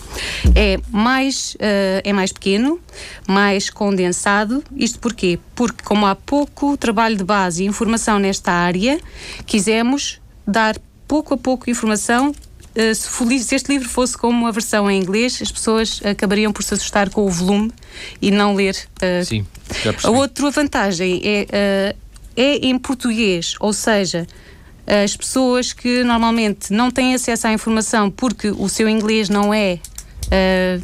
é 0.55 0.77
mais, 0.89 1.57
é 1.59 2.13
mais 2.13 2.31
pequeno, 2.31 2.79
mais 3.27 3.69
condensado. 3.69 4.63
Isto 4.85 4.99
porquê? 4.99 5.39
Porque, 5.55 5.83
como 5.83 6.05
há 6.05 6.13
pouco 6.13 6.77
trabalho 6.77 7.17
de 7.17 7.23
base 7.23 7.63
e 7.63 7.65
informação 7.65 8.19
nesta 8.19 8.51
área, 8.51 8.99
quisemos 9.43 10.21
dar 10.45 10.77
pouco 11.07 11.33
a 11.33 11.37
pouco 11.37 11.67
informação 11.67 12.29
uh, 12.29 12.95
se, 12.95 13.55
este 13.55 13.71
livro 13.71 13.89
fosse 13.89 14.15
como 14.15 14.45
a 14.45 14.51
versão 14.51 14.89
em 14.89 15.01
inglês, 15.01 15.39
as 15.41 15.51
pessoas 15.51 15.99
acabariam 16.05 16.53
por 16.53 16.63
se 16.63 16.75
assustar 16.75 17.09
com 17.09 17.25
o 17.25 17.29
volume 17.31 17.71
e 18.21 18.29
não 18.29 18.53
ler. 18.53 18.75
Uh, 19.01 19.25
Sim, 19.25 19.47
já 19.83 19.91
A 20.03 20.11
outra 20.11 20.51
vantagem 20.51 21.19
é, 21.23 21.95
é 22.35 22.55
em 22.57 22.77
português, 22.77 23.55
ou 23.59 23.73
seja, 23.73 24.27
as 24.85 25.17
pessoas 25.17 25.73
que 25.73 26.03
normalmente 26.03 26.71
não 26.71 26.91
têm 26.91 27.15
acesso 27.15 27.47
à 27.47 27.51
informação 27.51 28.11
porque 28.11 28.49
o 28.49 28.69
seu 28.69 28.87
inglês 28.87 29.29
não 29.29 29.51
é 29.51 29.79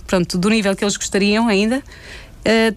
pronto, 0.08 0.38
do 0.38 0.50
nível 0.50 0.76
que 0.76 0.84
eles 0.84 0.98
gostariam 0.98 1.48
ainda, 1.48 1.84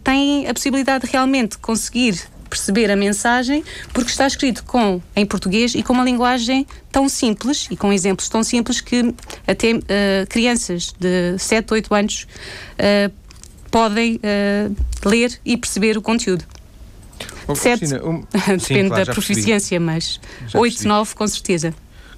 têm 0.02 0.46
a 0.48 0.54
possibilidade 0.54 1.06
de 1.06 1.12
realmente 1.12 1.58
conseguir 1.58 2.28
perceber 2.54 2.90
a 2.90 2.96
mensagem 2.96 3.64
porque 3.92 4.10
está 4.10 4.26
escrito 4.26 4.64
com 4.64 5.02
em 5.16 5.26
português 5.26 5.74
e 5.74 5.82
com 5.82 5.92
uma 5.92 6.04
linguagem 6.04 6.66
tão 6.92 7.08
simples 7.08 7.66
e 7.70 7.76
com 7.76 7.92
exemplos 7.92 8.28
tão 8.28 8.44
simples 8.44 8.80
que 8.80 9.12
até 9.46 9.72
uh, 9.72 9.82
crianças 10.28 10.94
de 10.98 11.36
7, 11.36 11.72
8 11.72 11.94
anos 11.94 12.26
uh, 12.78 13.12
podem 13.70 14.16
uh, 14.16 14.76
ler 15.04 15.40
e 15.44 15.56
perceber 15.56 15.98
o 15.98 16.02
conteúdo. 16.02 16.44
Oh, 17.48 17.54
Cristina, 17.54 18.02
um... 18.04 18.22
Depende 18.32 18.64
Sim, 18.64 18.88
claro, 18.88 19.04
da 19.04 19.12
proficiência, 19.12 19.80
mas 19.80 20.20
já 20.46 20.58
8, 20.58 20.72
percebi. 20.72 20.88
9 20.88 21.14
com 21.14 21.26
certeza. 21.26 21.74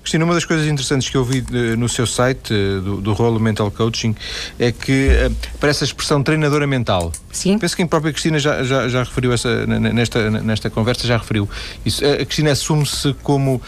Cristina, 0.07 0.25
uma 0.25 0.35
das 0.35 0.45
coisas 0.45 0.69
interessantes 0.69 1.09
que 1.09 1.17
eu 1.17 1.25
vi 1.25 1.41
uh, 1.41 1.77
no 1.77 1.89
seu 1.89 2.07
site, 2.07 2.55
uh, 2.55 2.81
do, 2.81 3.01
do 3.01 3.13
Rolo 3.13 3.41
Mental 3.41 3.69
Coaching, 3.73 4.15
é 4.57 4.71
que 4.71 5.09
uh, 5.09 5.37
aparece 5.57 5.83
a 5.83 5.87
expressão 5.87 6.23
treinadora 6.23 6.65
mental. 6.65 7.11
Sim. 7.33 7.59
Penso 7.59 7.75
que 7.75 7.83
a 7.83 7.89
própria 7.89 8.13
Cristina 8.13 8.39
já, 8.39 8.63
já, 8.63 8.87
já 8.87 9.03
referiu 9.03 9.33
essa, 9.33 9.67
nesta, 9.67 10.31
nesta 10.31 10.71
conversa, 10.71 11.09
já 11.09 11.17
referiu. 11.17 11.49
Isso, 11.85 12.07
a 12.07 12.25
Cristina 12.25 12.53
assume-se 12.53 13.15
como 13.25 13.61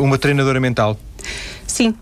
uma 0.00 0.16
treinadora 0.16 0.60
mental. 0.60 0.96
Sim, 1.66 1.92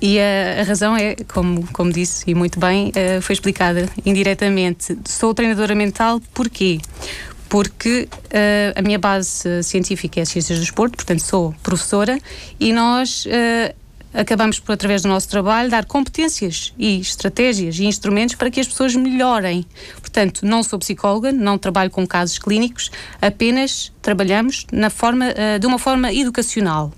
e 0.00 0.18
a, 0.18 0.60
a, 0.60 0.64
razão 0.64 0.96
é, 0.96 1.14
como, 1.32 1.66
como 1.72 1.92
disse 1.92 2.24
e 2.26 2.34
muito 2.34 2.58
bem, 2.58 2.88
uh, 2.88 3.20
foi 3.20 3.34
explicada 3.34 3.88
indiretamente. 4.06 4.96
Sou 5.04 5.34
treinadora 5.34 5.74
mental 5.74 6.20
porquê? 6.32 6.80
Porque 7.52 8.08
uh, 8.10 8.78
a 8.78 8.80
minha 8.80 8.98
base 8.98 9.62
científica 9.62 10.18
é 10.18 10.24
Ciências 10.24 10.58
do 10.58 10.64
Esporte, 10.64 10.96
portanto 10.96 11.20
sou 11.20 11.54
professora, 11.62 12.18
e 12.58 12.72
nós 12.72 13.26
uh, 13.26 13.74
acabamos 14.14 14.58
por, 14.58 14.72
através 14.72 15.02
do 15.02 15.08
nosso 15.08 15.28
trabalho, 15.28 15.68
dar 15.68 15.84
competências 15.84 16.72
e 16.78 16.98
estratégias 16.98 17.78
e 17.78 17.84
instrumentos 17.84 18.36
para 18.36 18.50
que 18.50 18.58
as 18.58 18.66
pessoas 18.66 18.96
melhorem. 18.96 19.66
Portanto, 20.00 20.46
não 20.46 20.62
sou 20.62 20.78
psicóloga, 20.78 21.30
não 21.30 21.58
trabalho 21.58 21.90
com 21.90 22.06
casos 22.06 22.38
clínicos, 22.38 22.90
apenas 23.20 23.92
trabalhamos 24.00 24.66
na 24.72 24.88
forma, 24.88 25.26
uh, 25.26 25.58
de 25.58 25.66
uma 25.66 25.78
forma 25.78 26.10
educacional. 26.10 26.90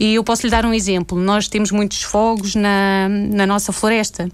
E 0.00 0.14
eu 0.14 0.24
posso 0.24 0.46
lhe 0.46 0.50
dar 0.50 0.64
um 0.64 0.72
exemplo. 0.72 1.20
Nós 1.20 1.46
temos 1.46 1.70
muitos 1.70 2.00
fogos 2.00 2.54
na, 2.54 3.06
na 3.06 3.46
nossa 3.46 3.70
floresta. 3.70 4.30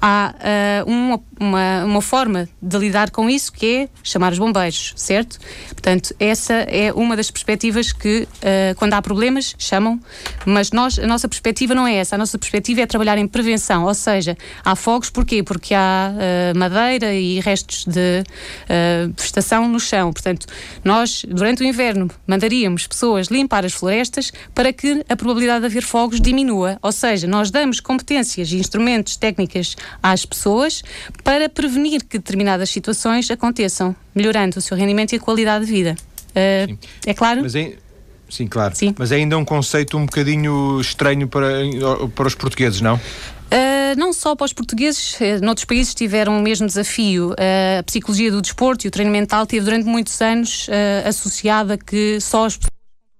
Há 0.00 0.34
uh, 0.86 0.90
uma, 0.90 1.20
uma, 1.38 1.84
uma, 1.84 2.02
forma 2.02 2.48
de 2.62 2.78
lidar 2.78 3.10
com 3.10 3.28
isso 3.28 3.52
que 3.52 3.66
é 3.76 3.88
chamar 4.02 4.32
os 4.32 4.38
bombeiros, 4.38 4.94
certo? 4.96 5.38
Portanto, 5.68 6.14
essa 6.18 6.54
é 6.54 6.90
uma 6.94 7.14
das 7.14 7.30
perspectivas 7.30 7.92
que, 7.92 8.22
uh, 8.22 8.74
quando 8.76 8.94
há 8.94 9.02
problemas, 9.02 9.54
chamam, 9.58 10.00
mas 10.46 10.70
nós, 10.70 10.98
a 10.98 11.06
nossa 11.06 11.28
perspectiva 11.28 11.74
não 11.74 11.86
é 11.86 11.96
essa. 11.96 12.14
A 12.14 12.18
nossa 12.18 12.38
perspectiva 12.38 12.80
é 12.80 12.86
trabalhar 12.86 13.18
em 13.18 13.28
prevenção, 13.28 13.84
ou 13.84 13.92
seja, 13.92 14.34
há 14.64 14.74
fogos, 14.74 15.10
porquê? 15.10 15.42
Porque 15.42 15.74
há 15.74 16.10
uh, 16.14 16.58
madeira 16.58 17.12
e 17.12 17.38
restos 17.38 17.84
de 17.84 18.24
vegetação 19.14 19.68
no 19.68 19.78
chão. 19.78 20.10
Portanto, 20.10 20.46
nós, 20.82 21.26
durante 21.28 21.62
o 21.62 21.66
inverno, 21.66 22.10
mandaríamos 22.26 22.86
pessoas 22.86 23.26
limpar 23.26 23.66
as 23.66 23.74
florestas 23.74 24.32
para 24.54 24.72
que 24.72 25.01
a 25.08 25.16
probabilidade 25.16 25.60
de 25.60 25.66
haver 25.66 25.82
fogos 25.82 26.20
diminua. 26.20 26.78
Ou 26.82 26.92
seja, 26.92 27.26
nós 27.26 27.50
damos 27.50 27.80
competências 27.80 28.50
e 28.52 28.56
instrumentos, 28.56 29.16
técnicas 29.16 29.76
às 30.02 30.24
pessoas 30.24 30.82
para 31.22 31.48
prevenir 31.48 32.04
que 32.04 32.18
determinadas 32.18 32.70
situações 32.70 33.30
aconteçam, 33.30 33.94
melhorando 34.14 34.58
o 34.58 34.62
seu 34.62 34.76
rendimento 34.76 35.12
e 35.12 35.16
a 35.16 35.20
qualidade 35.20 35.66
de 35.66 35.70
vida. 35.70 35.96
Uh, 36.30 36.78
é 37.06 37.14
claro? 37.14 37.42
Sim, 38.32 38.46
claro. 38.46 38.74
Sim. 38.74 38.94
Mas 38.98 39.12
é 39.12 39.16
ainda 39.16 39.36
um 39.36 39.44
conceito 39.44 39.98
um 39.98 40.06
bocadinho 40.06 40.80
estranho 40.80 41.28
para, 41.28 41.50
para 42.14 42.26
os 42.26 42.34
portugueses, 42.34 42.80
não? 42.80 42.94
Uh, 43.52 43.98
não 43.98 44.14
só 44.14 44.34
para 44.34 44.46
os 44.46 44.52
portugueses, 44.54 45.20
uh, 45.20 45.44
noutros 45.44 45.66
países 45.66 45.94
tiveram 45.94 46.38
o 46.38 46.42
mesmo 46.42 46.66
desafio. 46.66 47.32
Uh, 47.32 47.80
a 47.80 47.82
psicologia 47.82 48.30
do 48.30 48.40
desporto 48.40 48.86
e 48.86 48.88
o 48.88 48.90
treino 48.90 49.10
mental 49.10 49.46
teve 49.46 49.62
durante 49.62 49.84
muitos 49.84 50.18
anos 50.22 50.66
associada 51.04 51.76
que 51.76 52.18
só 52.18 52.46
as 52.46 52.56
pessoas 52.56 52.71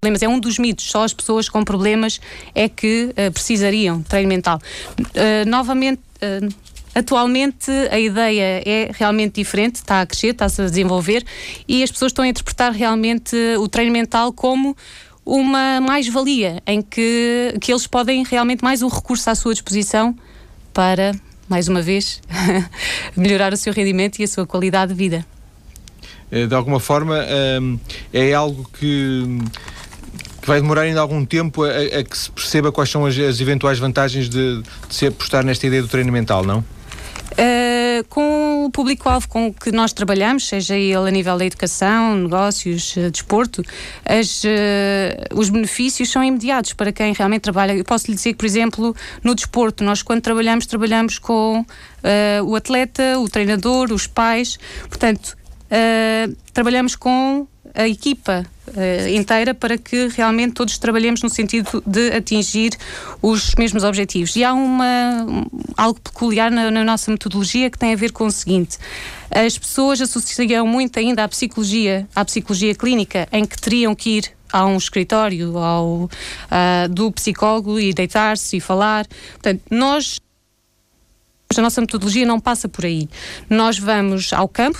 problemas, 0.02 0.20
é 0.20 0.28
um 0.28 0.40
dos 0.40 0.58
mitos, 0.58 0.90
só 0.90 1.04
as 1.04 1.14
pessoas 1.14 1.48
com 1.48 1.62
problemas 1.62 2.20
é 2.56 2.68
que 2.68 3.10
uh, 3.10 3.30
precisariam 3.30 3.98
de 3.98 4.04
treino 4.04 4.28
mental. 4.28 4.60
Uh, 4.98 5.48
novamente, 5.48 6.00
uh, 6.20 6.52
atualmente 6.92 7.70
a 7.88 8.00
ideia 8.00 8.62
é 8.66 8.90
realmente 8.92 9.36
diferente, 9.36 9.76
está 9.76 10.00
a 10.00 10.06
crescer, 10.06 10.30
está-se 10.30 10.60
a 10.60 10.64
desenvolver 10.64 11.24
e 11.68 11.84
as 11.84 11.92
pessoas 11.92 12.10
estão 12.10 12.24
a 12.24 12.28
interpretar 12.28 12.72
realmente 12.72 13.36
o 13.60 13.68
treino 13.68 13.92
mental 13.92 14.32
como 14.32 14.76
uma 15.24 15.80
mais-valia, 15.80 16.60
em 16.66 16.82
que, 16.82 17.54
que 17.60 17.70
eles 17.70 17.86
podem 17.86 18.24
realmente 18.24 18.64
mais 18.64 18.82
um 18.82 18.88
recurso 18.88 19.30
à 19.30 19.36
sua 19.36 19.52
disposição 19.52 20.16
para, 20.74 21.12
mais 21.48 21.68
uma 21.68 21.80
vez, 21.80 22.20
melhorar 23.16 23.52
o 23.52 23.56
seu 23.56 23.72
rendimento 23.72 24.18
e 24.18 24.24
a 24.24 24.26
sua 24.26 24.44
qualidade 24.44 24.92
de 24.92 24.98
vida. 24.98 25.24
De 26.28 26.54
alguma 26.54 26.80
forma, 26.80 27.24
é 28.10 28.32
algo 28.32 28.66
que 28.72 29.38
que 30.42 30.48
vai 30.48 30.60
demorar 30.60 30.82
ainda 30.82 31.00
algum 31.00 31.24
tempo 31.24 31.62
a, 31.62 31.68
a, 31.68 32.04
que 32.04 32.18
se 32.18 32.30
perceba 32.32 32.72
quais 32.72 32.90
são 32.90 33.06
as, 33.06 33.16
as 33.16 33.40
eventuais 33.40 33.78
vantagens 33.78 34.28
de, 34.28 34.60
de, 34.60 34.94
se 34.94 35.06
apostar 35.06 35.44
nesta 35.44 35.64
ideia 35.68 35.80
do 35.80 35.88
treino 35.88 36.10
mental, 36.10 36.44
não? 36.44 36.58
Uh, 36.58 38.04
com 38.08 38.66
o 38.66 38.70
público-alvo 38.70 39.28
com 39.28 39.54
que 39.54 39.70
nós 39.70 39.92
trabalhamos, 39.92 40.46
seja 40.46 40.76
ele 40.76 41.08
a 41.08 41.10
nível 41.10 41.38
da 41.38 41.46
educação, 41.46 42.16
negócios, 42.16 42.96
uh, 42.96 43.10
desporto, 43.10 43.62
as, 44.04 44.42
uh, 44.42 44.48
os 45.34 45.48
benefícios 45.48 46.10
são 46.10 46.22
imediatos 46.22 46.72
para 46.72 46.92
quem 46.92 47.14
realmente 47.14 47.42
trabalha. 47.42 47.72
Eu 47.72 47.84
posso 47.84 48.08
lhe 48.08 48.14
dizer 48.14 48.32
que, 48.32 48.38
por 48.38 48.46
exemplo, 48.46 48.96
no 49.22 49.34
desporto, 49.36 49.84
nós 49.84 50.02
quando 50.02 50.20
trabalhamos, 50.20 50.66
trabalhamos 50.66 51.18
com 51.18 51.64
o 52.44 52.56
atleta, 52.56 53.16
o 53.20 53.28
treinador, 53.28 53.92
os 53.92 54.08
pais, 54.08 54.58
portanto, 54.88 55.36
trabalhamos 56.52 56.96
com 56.96 57.46
a 57.74 57.86
equipa 57.88 58.44
uh, 58.44 58.51
inteira 59.14 59.54
para 59.54 59.76
que 59.76 60.08
realmente 60.08 60.54
todos 60.54 60.78
trabalhemos 60.78 61.22
no 61.22 61.28
sentido 61.28 61.82
de 61.86 62.12
atingir 62.12 62.72
os 63.20 63.54
mesmos 63.56 63.84
objetivos. 63.84 64.36
E 64.36 64.44
há 64.44 64.52
uma, 64.52 65.26
algo 65.76 66.00
peculiar 66.00 66.50
na, 66.50 66.70
na 66.70 66.84
nossa 66.84 67.10
metodologia 67.10 67.70
que 67.70 67.78
tem 67.78 67.92
a 67.92 67.96
ver 67.96 68.12
com 68.12 68.26
o 68.26 68.30
seguinte: 68.30 68.78
as 69.30 69.58
pessoas 69.58 70.00
associam 70.00 70.66
muito 70.66 70.98
ainda 70.98 71.24
à 71.24 71.28
psicologia, 71.28 72.08
à 72.14 72.24
psicologia 72.24 72.74
clínica, 72.74 73.28
em 73.32 73.44
que 73.44 73.60
teriam 73.60 73.94
que 73.94 74.18
ir 74.18 74.32
a 74.52 74.66
um 74.66 74.76
escritório 74.76 75.56
ao, 75.56 76.04
uh, 76.04 76.08
do 76.90 77.10
psicólogo 77.10 77.80
e 77.80 77.92
deitar-se 77.92 78.58
e 78.58 78.60
falar. 78.60 79.06
Portanto, 79.32 79.62
nós. 79.70 80.20
A 81.56 81.60
nossa 81.60 81.82
metodologia 81.82 82.24
não 82.24 82.40
passa 82.40 82.66
por 82.66 82.86
aí. 82.86 83.06
Nós 83.50 83.78
vamos 83.78 84.32
ao 84.32 84.48
campo, 84.48 84.78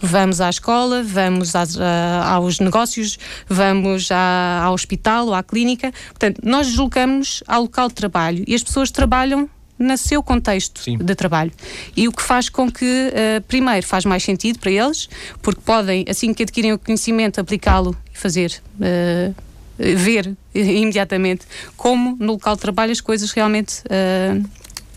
vamos 0.00 0.40
à 0.40 0.50
escola, 0.50 1.02
vamos 1.02 1.54
às, 1.54 1.78
aos 1.78 2.60
negócios, 2.60 3.18
vamos 3.48 4.10
à, 4.10 4.62
ao 4.64 4.74
hospital 4.74 5.28
ou 5.28 5.34
à 5.34 5.42
clínica. 5.42 5.92
Portanto, 6.08 6.40
nós 6.42 6.68
deslocamos 6.68 7.42
ao 7.46 7.62
local 7.62 7.88
de 7.88 7.94
trabalho 7.94 8.44
e 8.46 8.54
as 8.54 8.62
pessoas 8.62 8.90
trabalham 8.90 9.48
no 9.78 9.96
seu 9.96 10.22
contexto 10.22 10.80
Sim. 10.80 10.96
de 10.98 11.14
trabalho. 11.14 11.50
E 11.96 12.06
o 12.06 12.12
que 12.12 12.22
faz 12.22 12.48
com 12.48 12.70
que, 12.70 12.84
uh, 12.84 13.42
primeiro, 13.42 13.86
faz 13.86 14.04
mais 14.04 14.22
sentido 14.22 14.58
para 14.58 14.70
eles, 14.70 15.08
porque 15.42 15.60
podem, 15.60 16.04
assim 16.08 16.32
que 16.32 16.44
adquirem 16.44 16.72
o 16.72 16.78
conhecimento, 16.78 17.40
aplicá-lo 17.40 17.96
e 18.14 18.18
fazer. 18.18 18.62
Uh, 18.76 19.34
ver 19.78 20.36
imediatamente 20.54 21.44
como 21.76 22.16
no 22.20 22.32
local 22.32 22.54
de 22.54 22.60
trabalho 22.60 22.92
as 22.92 23.00
coisas 23.00 23.32
realmente 23.32 23.82
uh, 23.86 24.48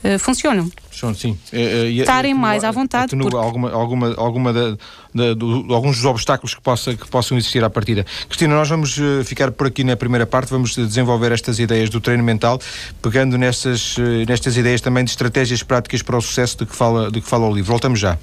uh, 0.06 0.20
funcionam. 0.20 0.70
Sim. 1.14 1.38
É, 1.52 1.62
é, 1.62 1.90
Estarem 1.90 2.34
mais 2.34 2.64
à 2.64 2.72
vontade. 2.72 3.16
Porque... 3.16 3.36
Alguma, 3.36 3.72
alguma, 3.72 4.16
alguma 4.16 4.54
da, 4.54 4.78
da, 5.14 5.34
do, 5.34 5.74
alguns 5.74 5.98
dos 5.98 6.06
obstáculos 6.06 6.56
que, 6.56 6.62
possa, 6.62 6.96
que 6.96 7.08
possam 7.08 7.38
existir 7.38 7.64
à 7.64 7.70
partida. 7.70 8.06
Cristina, 8.28 8.56
nós 8.56 8.70
vamos 8.70 8.98
ficar 9.26 9.52
por 9.52 9.68
aqui 9.68 9.84
na 9.84 9.98
primeira 9.98 10.26
parte, 10.26 10.50
vamos 10.50 10.76
desenvolver 10.76 11.32
estas 11.34 11.60
ideias 11.60 11.90
do 11.90 12.00
treino 12.00 12.24
mental, 12.24 12.60
pegando 13.02 13.38
nestas, 13.38 13.98
nestas 14.28 14.56
ideias 14.56 14.80
também 14.80 15.04
de 15.04 15.12
estratégias 15.12 15.62
práticas 15.64 16.02
para 16.02 16.18
o 16.18 16.22
sucesso 16.22 16.60
de 16.60 16.66
que 16.66 16.76
fala, 16.76 17.12
de 17.12 17.20
que 17.20 17.28
fala 17.28 17.46
o 17.48 17.54
livro. 17.54 17.72
Voltamos 17.72 18.00
já. 18.00 18.18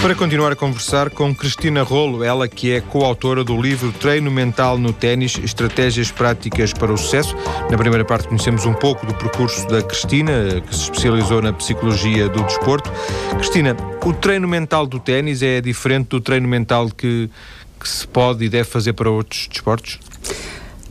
Para 0.00 0.14
continuar 0.14 0.52
a 0.52 0.56
conversar 0.56 1.10
com 1.10 1.34
Cristina 1.34 1.82
Rolo, 1.82 2.22
ela 2.22 2.46
que 2.46 2.70
é 2.70 2.80
coautora 2.80 3.42
do 3.42 3.60
livro 3.60 3.92
Treino 3.92 4.30
Mental 4.30 4.78
no 4.78 4.92
Ténis, 4.92 5.36
Estratégias 5.42 6.12
Práticas 6.12 6.72
para 6.72 6.92
o 6.92 6.96
Sucesso. 6.96 7.34
Na 7.68 7.76
primeira 7.76 8.04
parte 8.04 8.28
conhecemos 8.28 8.64
um 8.64 8.72
pouco 8.72 9.04
do 9.04 9.12
percurso 9.12 9.66
da 9.66 9.82
Cristina, 9.82 10.60
que 10.60 10.74
se 10.74 10.84
especializou 10.84 11.42
na 11.42 11.52
psicologia 11.52 12.28
do 12.28 12.44
desporto. 12.44 12.88
Cristina, 13.38 13.76
o 14.06 14.12
treino 14.12 14.46
mental 14.46 14.86
do 14.86 15.00
ténis 15.00 15.42
é 15.42 15.60
diferente 15.60 16.10
do 16.10 16.20
treino 16.20 16.46
mental 16.46 16.88
que, 16.90 17.28
que 17.78 17.88
se 17.88 18.06
pode 18.06 18.44
e 18.44 18.48
deve 18.48 18.68
fazer 18.68 18.92
para 18.92 19.10
outros 19.10 19.48
desportos? 19.48 19.98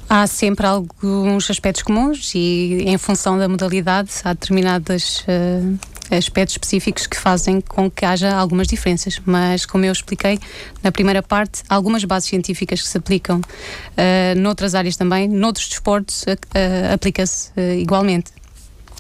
Há 0.09 0.27
sempre 0.27 0.67
alguns 0.67 1.49
aspectos 1.49 1.81
comuns 1.81 2.33
e, 2.35 2.83
em 2.85 2.97
função 2.97 3.37
da 3.37 3.47
modalidade, 3.47 4.09
há 4.25 4.33
determinados 4.33 5.21
uh, 5.21 5.79
aspectos 6.11 6.53
específicos 6.53 7.07
que 7.07 7.17
fazem 7.17 7.61
com 7.61 7.89
que 7.89 8.05
haja 8.05 8.35
algumas 8.35 8.67
diferenças. 8.67 9.19
Mas, 9.25 9.65
como 9.65 9.85
eu 9.85 9.91
expliquei 9.91 10.39
na 10.83 10.91
primeira 10.91 11.21
parte, 11.21 11.63
algumas 11.69 12.03
bases 12.03 12.29
científicas 12.29 12.81
que 12.81 12.87
se 12.87 12.97
aplicam 12.97 13.39
uh, 13.39 14.39
noutras 14.39 14.75
áreas 14.75 14.95
também, 14.95 15.27
noutros 15.27 15.67
desportos, 15.67 16.23
uh, 16.23 16.93
aplica-se 16.93 17.51
igualmente. 17.79 18.31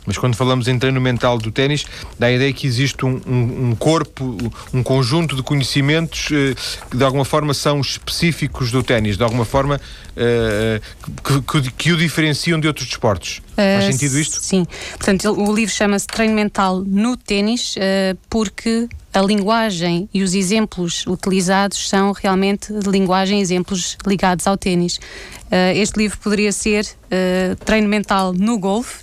Mas 0.07 0.17
quando 0.17 0.35
falamos 0.35 0.69
em 0.69 0.79
treino 0.79 1.01
mental 1.01 1.37
do 1.37 1.51
ténis, 1.51 1.85
dá 2.17 2.27
a 2.27 2.31
ideia 2.31 2.53
que 2.53 2.65
existe 2.65 3.05
um, 3.05 3.19
um, 3.27 3.69
um 3.69 3.75
corpo, 3.75 4.37
um 4.73 4.81
conjunto 4.81 5.35
de 5.35 5.43
conhecimentos 5.43 6.29
eh, 6.31 6.55
que 6.89 6.95
de 6.95 7.03
alguma 7.03 7.25
forma 7.25 7.53
são 7.53 7.81
específicos 7.81 8.71
do 8.71 8.81
ténis, 8.81 9.17
de 9.17 9.23
alguma 9.23 9.43
forma 9.43 9.81
eh, 10.15 10.79
que, 11.23 11.41
que, 11.41 11.71
que, 11.71 11.91
o 11.91 11.97
diferenciam 11.97 12.57
de 12.57 12.67
outros 12.67 12.87
desportos. 12.87 13.41
Faz 13.53 13.83
uh, 13.83 13.91
sentido 13.91 14.17
isto? 14.17 14.39
Sim. 14.41 14.65
Portanto, 14.91 15.29
o 15.29 15.53
livro 15.53 15.75
chama-se 15.75 16.07
Treino 16.07 16.33
Mental 16.33 16.81
no 16.87 17.17
Ténis 17.17 17.75
uh, 17.75 18.17
porque 18.29 18.87
a 19.13 19.21
linguagem 19.21 20.07
e 20.13 20.23
os 20.23 20.33
exemplos 20.33 21.05
utilizados 21.05 21.89
são 21.89 22.13
realmente 22.13 22.71
de 22.71 22.89
linguagem 22.89 23.39
e 23.39 23.41
exemplos 23.41 23.97
ligados 24.07 24.47
ao 24.47 24.55
ténis. 24.55 24.97
Uh, 25.47 25.75
este 25.75 25.97
livro 25.97 26.17
poderia 26.19 26.51
ser 26.51 26.85
Treino 27.65 27.87
Mental 27.87 28.33
no 28.33 28.57
Golfe 28.57 28.99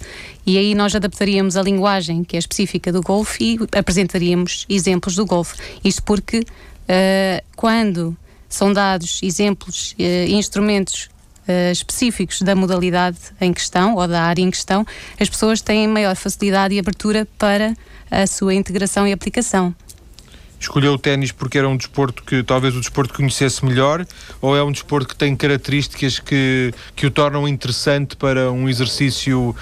e 0.46 0.58
aí 0.58 0.74
nós 0.74 0.94
adaptaríamos 0.94 1.56
a 1.56 1.62
linguagem 1.62 2.22
que 2.22 2.36
é 2.36 2.38
específica 2.38 2.92
do 2.92 3.00
golfe 3.00 3.42
e 3.42 3.78
apresentaríamos 3.78 4.66
exemplos 4.68 5.16
do 5.16 5.24
golfe. 5.24 5.56
Isto 5.82 6.02
porque 6.02 6.40
uh, 6.40 7.44
quando 7.56 8.16
são 8.48 8.72
dados 8.72 9.20
exemplos 9.22 9.94
e 9.98 10.04
uh, 10.04 10.30
instrumentos 10.32 11.08
uh, 11.48 11.72
específicos 11.72 12.42
da 12.42 12.54
modalidade 12.54 13.18
em 13.40 13.52
questão 13.52 13.94
ou 13.94 14.06
da 14.06 14.22
área 14.22 14.42
em 14.42 14.50
questão, 14.50 14.86
as 15.18 15.28
pessoas 15.28 15.60
têm 15.60 15.88
maior 15.88 16.14
facilidade 16.14 16.74
e 16.74 16.78
abertura 16.78 17.26
para 17.38 17.74
a 18.10 18.26
sua 18.26 18.54
integração 18.54 19.08
e 19.08 19.12
aplicação 19.12 19.74
escolheu 20.64 20.94
o 20.94 20.98
ténis 20.98 21.32
porque 21.32 21.58
era 21.58 21.68
um 21.68 21.76
desporto 21.76 22.22
que 22.22 22.42
talvez 22.42 22.74
o 22.74 22.80
desporto 22.80 23.14
conhecesse 23.14 23.64
melhor 23.64 24.06
ou 24.40 24.56
é 24.56 24.62
um 24.62 24.72
desporto 24.72 25.08
que 25.08 25.16
tem 25.16 25.34
características 25.36 26.18
que, 26.18 26.72
que 26.96 27.06
o 27.06 27.10
tornam 27.10 27.46
interessante 27.46 28.16
para 28.16 28.50
um 28.50 28.68
exercício 28.68 29.54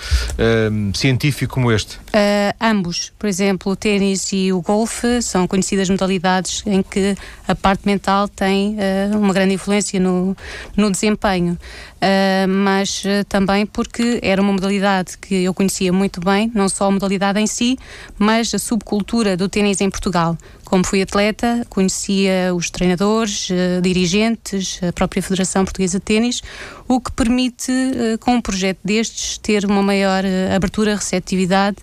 um, 0.72 0.94
científico 0.94 1.54
como 1.54 1.70
este? 1.70 1.96
Uh, 1.96 2.54
ambos. 2.60 3.12
Por 3.18 3.28
exemplo, 3.28 3.72
o 3.72 3.76
ténis 3.76 4.32
e 4.32 4.52
o 4.52 4.60
golfe 4.62 5.20
são 5.20 5.46
conhecidas 5.46 5.88
modalidades 5.90 6.62
em 6.66 6.82
que 6.82 7.14
a 7.46 7.54
parte 7.54 7.86
mental 7.86 8.28
tem 8.28 8.76
uh, 8.76 9.18
uma 9.18 9.34
grande 9.34 9.54
influência 9.54 10.00
no, 10.00 10.36
no 10.76 10.90
desempenho. 10.90 11.58
Uh, 11.96 12.48
mas 12.48 13.04
também 13.28 13.64
porque 13.64 14.18
era 14.22 14.42
uma 14.42 14.52
modalidade 14.52 15.16
que 15.18 15.44
eu 15.44 15.54
conhecia 15.54 15.92
muito 15.92 16.20
bem, 16.20 16.50
não 16.52 16.68
só 16.68 16.86
a 16.86 16.90
modalidade 16.90 17.38
em 17.38 17.46
si, 17.46 17.78
mas 18.18 18.52
a 18.54 18.58
subcultura 18.58 19.36
do 19.36 19.48
ténis 19.48 19.80
em 19.80 19.88
Portugal. 19.88 20.36
Como 20.72 20.86
fui 20.86 21.02
atleta, 21.02 21.66
conhecia 21.68 22.54
os 22.54 22.70
treinadores, 22.70 23.50
uh, 23.50 23.82
dirigentes, 23.82 24.80
a 24.82 24.90
própria 24.90 25.22
Federação 25.22 25.66
Portuguesa 25.66 25.98
de 25.98 26.04
Ténis, 26.06 26.40
o 26.88 26.98
que 26.98 27.12
permite, 27.12 27.70
uh, 27.70 28.18
com 28.18 28.36
um 28.36 28.40
projeto 28.40 28.78
destes, 28.82 29.36
ter 29.36 29.66
uma 29.66 29.82
maior 29.82 30.24
uh, 30.24 30.56
abertura, 30.56 30.96
receptividade 30.96 31.76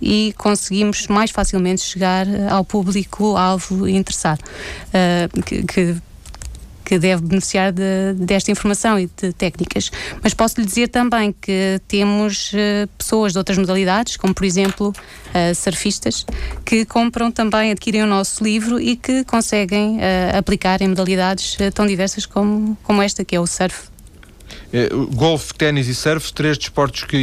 e 0.00 0.34
conseguimos 0.36 1.06
mais 1.06 1.30
facilmente 1.30 1.82
chegar 1.82 2.26
ao 2.50 2.64
público-alvo 2.64 3.86
interessado, 3.86 4.42
que, 5.46 5.94
que 6.84 6.98
deve 6.98 7.22
beneficiar 7.22 7.72
de, 7.72 8.14
desta 8.16 8.50
informação 8.50 8.98
e 8.98 9.08
de 9.20 9.32
técnicas. 9.32 9.90
Mas 10.22 10.34
posso 10.34 10.60
lhe 10.60 10.66
dizer 10.66 10.88
também 10.88 11.34
que 11.40 11.80
temos 11.88 12.52
uh, 12.52 12.88
pessoas 12.98 13.32
de 13.32 13.38
outras 13.38 13.58
modalidades, 13.58 14.16
como 14.16 14.34
por 14.34 14.44
exemplo 14.44 14.88
uh, 14.88 15.54
surfistas, 15.54 16.26
que 16.64 16.84
compram 16.84 17.30
também, 17.30 17.70
adquirem 17.70 18.02
o 18.02 18.06
nosso 18.06 18.42
livro 18.42 18.80
e 18.80 18.96
que 18.96 19.24
conseguem 19.24 19.98
uh, 19.98 20.38
aplicar 20.38 20.82
em 20.82 20.88
modalidades 20.88 21.56
tão 21.74 21.86
diversas 21.86 22.26
como, 22.26 22.76
como 22.82 23.02
esta, 23.02 23.24
que 23.24 23.36
é 23.36 23.40
o 23.40 23.46
surf. 23.46 23.91
Golfe, 25.12 25.54
ténis 25.54 25.88
e 25.88 25.94
surf, 25.94 26.32
três 26.32 26.56
desportos 26.56 27.04
que 27.04 27.16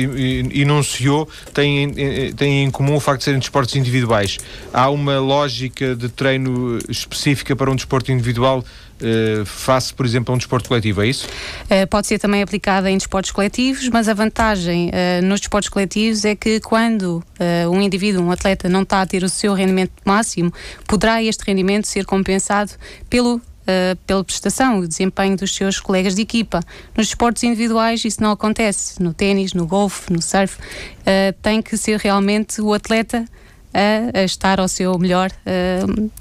enunciou, 0.53 1.27
têm, 1.53 1.93
têm 2.35 2.63
em 2.63 2.71
comum 2.71 2.95
o 2.95 2.99
facto 2.99 3.19
de 3.19 3.25
serem 3.25 3.39
desportos 3.39 3.75
individuais. 3.75 4.37
Há 4.73 4.89
uma 4.89 5.19
lógica 5.19 5.95
de 5.95 6.09
treino 6.09 6.77
específica 6.89 7.55
para 7.55 7.69
um 7.71 7.75
desporto 7.75 8.11
individual 8.11 8.63
uh, 8.99 9.45
face, 9.45 9.93
por 9.93 10.05
exemplo, 10.05 10.31
a 10.31 10.35
um 10.35 10.37
desporto 10.37 10.67
coletivo, 10.67 11.01
é 11.01 11.07
isso? 11.07 11.27
Uh, 11.65 11.87
pode 11.87 12.07
ser 12.07 12.19
também 12.19 12.41
aplicada 12.41 12.89
em 12.89 12.97
desportos 12.97 13.31
coletivos, 13.31 13.87
mas 13.89 14.07
a 14.07 14.13
vantagem 14.13 14.89
uh, 14.89 15.25
nos 15.25 15.39
desportos 15.39 15.69
coletivos 15.69 16.25
é 16.25 16.35
que 16.35 16.59
quando 16.59 17.23
um 17.71 17.81
indivíduo, 17.81 18.21
um 18.21 18.31
atleta, 18.31 18.67
não 18.67 18.81
está 18.81 19.01
a 19.01 19.05
ter 19.05 19.23
o 19.23 19.29
seu 19.29 19.53
rendimento 19.53 19.93
máximo, 20.03 20.53
poderá 20.85 21.23
este 21.23 21.41
rendimento 21.45 21.87
ser 21.87 22.05
compensado 22.05 22.71
pelo 23.09 23.41
Uh, 23.69 23.95
pela 24.07 24.23
prestação 24.23 24.83
e 24.83 24.87
desempenho 24.87 25.37
dos 25.37 25.53
seus 25.53 25.79
colegas 25.79 26.15
de 26.15 26.23
equipa. 26.23 26.59
Nos 26.97 27.09
esportes 27.09 27.43
individuais 27.43 28.03
isso 28.03 28.19
não 28.19 28.31
acontece. 28.31 28.99
No 28.99 29.13
ténis, 29.13 29.53
no 29.53 29.67
golfe, 29.67 30.11
no 30.11 30.23
surf, 30.23 30.57
uh, 30.57 31.33
tem 31.43 31.61
que 31.61 31.77
ser 31.77 31.99
realmente 31.99 32.61
o 32.61 32.73
atleta 32.73 33.25
a, 33.71 34.21
a 34.21 34.23
estar 34.23 34.59
ao 34.59 34.67
seu 34.67 34.97
melhor 34.97 35.29
uh, 35.45 36.11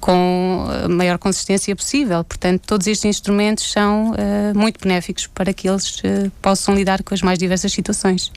com 0.00 0.68
a 0.84 0.88
maior 0.88 1.18
consistência 1.18 1.76
possível. 1.76 2.24
Portanto, 2.24 2.62
todos 2.66 2.86
estes 2.86 3.04
instrumentos 3.04 3.70
são 3.70 4.14
muito 4.56 4.80
benéficos 4.80 5.26
para 5.26 5.52
que 5.52 5.68
eles 5.68 6.00
possam 6.40 6.74
lidar 6.74 7.02
com 7.02 7.12
as 7.12 7.20
mais 7.20 7.38
diversas 7.38 7.70
situações 7.70 8.32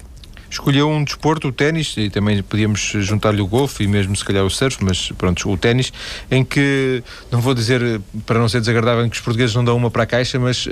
escolheu 0.54 0.90
um 0.90 1.04
desporto, 1.04 1.48
o 1.48 1.52
ténis, 1.52 1.96
e 1.98 2.10
também 2.10 2.42
podíamos 2.44 2.80
juntar-lhe 2.80 3.42
o 3.42 3.48
golfe 3.48 3.84
e 3.84 3.88
mesmo 3.88 4.16
se 4.16 4.24
calhar 4.24 4.44
o 4.44 4.50
surf, 4.50 4.84
mas 4.84 5.12
pronto, 5.18 5.50
o 5.50 5.58
ténis, 5.58 5.92
em 6.30 6.44
que, 6.44 7.04
não 7.32 7.42
vou 7.42 7.54
dizer 7.54 8.00
para 8.26 8.40
não 8.40 8.48
ser 8.48 8.60
desagradável, 8.60 9.06
em 9.06 9.10
que 9.10 9.16
os 9.16 9.22
portugueses 9.22 9.56
não 9.56 9.64
dão 9.64 9.76
uma 9.76 9.90
para 9.90 10.04
a 10.04 10.06
caixa, 10.06 10.40
mas 10.40 10.66
uh, 10.66 10.70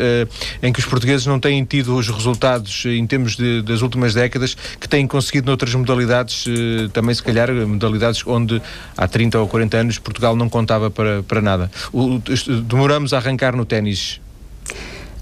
em 0.62 0.72
que 0.72 0.80
os 0.80 0.86
portugueses 0.86 1.26
não 1.26 1.40
têm 1.40 1.64
tido 1.66 1.96
os 1.96 2.10
resultados 2.10 2.86
em 2.86 3.06
termos 3.08 3.36
de, 3.36 3.62
das 3.62 3.82
últimas 3.82 4.14
décadas 4.14 4.56
que 4.80 4.88
têm 4.88 5.08
conseguido 5.08 5.48
noutras 5.48 5.74
modalidades, 5.74 6.46
uh, 6.46 6.90
também 6.94 7.16
se 7.16 7.24
calhar 7.24 7.52
modalidades 7.52 8.26
onde 8.26 8.62
há 8.96 9.08
30 9.08 9.40
ou 9.40 9.48
40 9.48 9.78
anos 9.78 9.98
Portugal 9.98 10.36
não 10.36 10.48
contava 10.48 10.92
para, 10.92 11.24
para 11.24 11.42
nada. 11.42 11.72
O, 11.92 12.22
demoramos 12.68 13.14
a 13.14 13.18
arrancar 13.18 13.56
no 13.56 13.66
ténis 13.66 14.22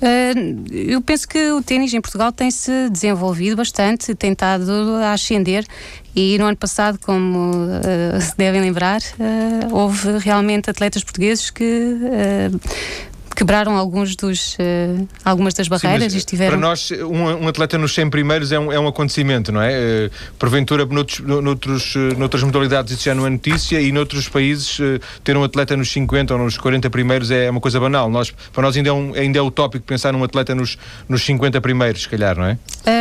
Uh, 0.01 0.65
eu 0.71 1.01
penso 1.01 1.27
que 1.27 1.51
o 1.51 1.61
ténis 1.61 1.93
em 1.93 1.99
Portugal 1.99 2.31
tem-se 2.31 2.89
desenvolvido 2.89 3.57
bastante, 3.57 4.15
tem 4.15 4.31
estado 4.31 4.95
a 4.95 5.11
ascender 5.11 5.65
e 6.15 6.37
no 6.37 6.45
ano 6.45 6.55
passado, 6.55 6.97
como 6.99 7.51
uh, 7.51 8.21
se 8.21 8.35
devem 8.37 8.61
lembrar, 8.61 9.01
uh, 9.01 9.75
houve 9.75 10.17
realmente 10.19 10.69
atletas 10.69 11.03
portugueses 11.03 11.49
que 11.49 11.63
quebraram 13.39 13.77
alguns 13.77 14.17
dos, 14.17 14.55
uh, 14.55 15.07
algumas 15.23 15.53
das 15.53 15.69
barreiras 15.69 16.11
Sim, 16.11 16.17
e 16.17 16.19
estiveram... 16.19 16.59
Para 16.59 16.67
nós, 16.67 16.91
um, 16.91 17.45
um, 17.45 17.47
atleta 17.47 17.77
nos 17.77 17.93
100 17.93 18.09
primeiros 18.09 18.51
é 18.51 18.59
um, 18.59 18.69
é 18.69 18.77
um 18.77 18.85
acontecimento, 18.85 19.49
não 19.49 19.61
é? 19.61 19.69
Uh, 19.71 20.11
porventura, 20.37 20.85
noutros, 20.85 21.19
noutros, 21.19 21.95
noutras 22.17 22.43
modalidades 22.43 22.91
isso 22.91 23.05
já 23.05 23.15
não 23.15 23.25
é 23.25 23.29
notícia 23.29 23.79
e 23.79 23.93
noutros 23.93 24.27
países 24.27 24.77
uh, 24.79 24.99
ter 25.23 25.37
um 25.37 25.43
atleta 25.45 25.77
nos 25.77 25.89
50 25.89 26.33
ou 26.33 26.39
nos 26.43 26.57
40 26.57 26.89
primeiros 26.89 27.31
é 27.31 27.49
uma 27.49 27.61
coisa 27.61 27.79
banal. 27.79 28.09
Nós, 28.09 28.29
para 28.51 28.61
nós 28.61 28.75
ainda 28.75 28.89
é, 28.89 28.91
um, 28.91 29.13
ainda 29.13 29.39
é 29.39 29.41
utópico 29.41 29.85
pensar 29.85 30.11
num 30.11 30.23
atleta 30.23 30.53
nos, 30.53 30.77
nos 31.07 31.23
50 31.23 31.61
primeiros, 31.61 32.01
se 32.01 32.09
calhar, 32.09 32.37
não 32.37 32.45
é? 32.45 32.57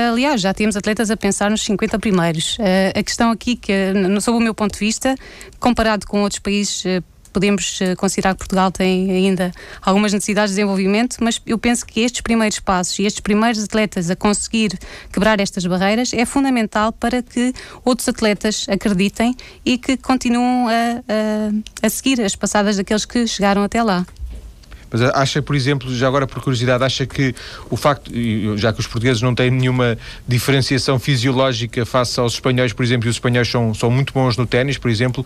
aliás, 0.09 0.41
já 0.41 0.55
temos 0.55 0.77
atletas 0.77 1.11
a 1.11 1.17
pensar 1.17 1.51
nos 1.51 1.63
50 1.63 1.99
primeiros. 1.99 2.59
a 2.95 3.03
questão 3.03 3.31
aqui, 3.31 3.57
que, 3.57 3.73
sob 4.21 4.37
o 4.37 4.41
meu 4.41 4.55
ponto 4.55 4.75
de 4.75 4.79
vista, 4.79 5.15
comparado 5.59 6.07
com 6.07 6.23
outros 6.23 6.41
países 6.41 6.85
podemos 7.29 7.81
eh, 7.81 7.95
considerar 7.97 8.35
que 8.35 8.39
Portugal 8.39 8.71
tem 8.71 9.11
ainda 9.11 9.53
algumas 9.83 10.13
necessidades 10.13 10.51
de 10.51 10.57
desenvolvimento, 10.57 11.17
mas 11.21 11.41
eu 11.47 11.59
penso 11.59 11.85
que 11.87 12.01
estes 12.01 12.21
primeiros 12.21 12.59
passos 12.61 12.99
e 12.99 13.05
estes 13.05 13.21
primeiros 13.21 13.63
atletas 13.63 14.11
a 14.11 14.17
conseguir 14.17 14.79
quebrar 15.13 15.41
estas 15.41 15.65
barreiras 15.67 16.13
é 16.13 16.25
fundamental 16.25 16.93
para 16.93 17.23
que 17.23 17.53
outros 17.85 18.09
atletas 18.09 18.67
acreditem 18.69 19.35
e 19.65 19.79
que 19.79 19.97
continuem 19.97 20.67
a, 20.69 21.03
a, 21.83 21.87
a 21.87 21.91
seguir 21.91 22.21
as 22.21 22.35
passadas 22.35 22.77
daqueles 22.77 23.05
que 23.05 23.27
chegaram 23.27 23.63
até 23.63 23.83
lá. 23.83 24.07
Mas 24.91 25.03
acha, 25.03 25.43
por 25.43 25.55
exemplo, 25.55 25.95
já 25.95 26.07
agora 26.07 26.27
por 26.27 26.43
curiosidade, 26.43 26.83
acha 26.83 27.07
que 27.07 27.35
o 27.71 27.77
facto, 27.77 28.11
já 28.57 28.73
que 28.73 28.81
os 28.81 28.87
portugueses 28.87 29.21
não 29.23 29.35
têm 29.35 29.51
nenhuma 29.51 29.99
diferenciação 30.27 30.99
fisiológica 30.99 31.85
face 31.85 32.19
aos 32.19 32.35
espanhóis, 32.35 32.73
por 32.73 32.85
exemplo, 32.85 33.09
e 33.09 33.11
os 33.11 33.17
espanhóis 33.17 33.49
são, 33.49 33.75
são 33.75 33.91
muito 33.91 34.13
bons 34.13 34.37
no 34.37 34.47
ténis, 34.47 34.79
por 34.79 34.91
exemplo, 34.91 35.25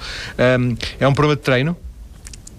um, 0.61 0.77
é 0.99 1.07
um 1.07 1.15
problema 1.15 1.37
de 1.37 1.43
treino? 1.43 1.77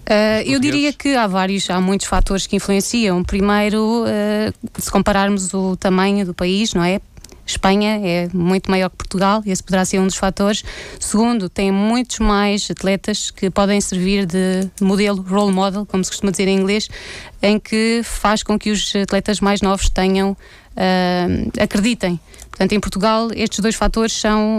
Uh, 0.04 0.42
eu 0.44 0.60
diria 0.60 0.92
que 0.92 1.16
há 1.16 1.26
vários, 1.26 1.68
há 1.70 1.80
muitos 1.80 2.06
fatores 2.06 2.46
que 2.46 2.56
influenciam. 2.56 3.24
Primeiro, 3.24 4.04
uh, 4.04 4.80
se 4.80 4.90
compararmos 4.90 5.52
o 5.54 5.76
tamanho 5.76 6.26
do 6.26 6.34
país, 6.34 6.74
não 6.74 6.84
é? 6.84 7.00
Espanha 7.46 8.00
é 8.02 8.28
muito 8.32 8.70
maior 8.70 8.88
que 8.88 8.96
Portugal, 8.96 9.42
esse 9.44 9.62
poderá 9.62 9.84
ser 9.84 9.98
um 9.98 10.06
dos 10.06 10.16
fatores. 10.16 10.64
Segundo, 10.98 11.48
tem 11.48 11.70
muitos 11.70 12.18
mais 12.18 12.70
atletas 12.70 13.30
que 13.30 13.50
podem 13.50 13.80
servir 13.80 14.24
de 14.24 14.68
modelo, 14.80 15.20
role 15.22 15.52
model, 15.52 15.84
como 15.84 16.02
se 16.02 16.10
costuma 16.10 16.30
dizer 16.32 16.48
em 16.48 16.58
inglês, 16.58 16.88
em 17.42 17.58
que 17.58 18.00
faz 18.02 18.42
com 18.42 18.58
que 18.58 18.70
os 18.70 18.94
atletas 18.96 19.40
mais 19.40 19.60
novos 19.60 19.90
tenham, 19.90 20.32
uh, 20.32 21.62
acreditem. 21.62 22.18
Portanto, 22.48 22.72
em 22.72 22.80
Portugal, 22.80 23.28
estes 23.34 23.58
dois 23.58 23.74
fatores 23.74 24.12
são, 24.12 24.58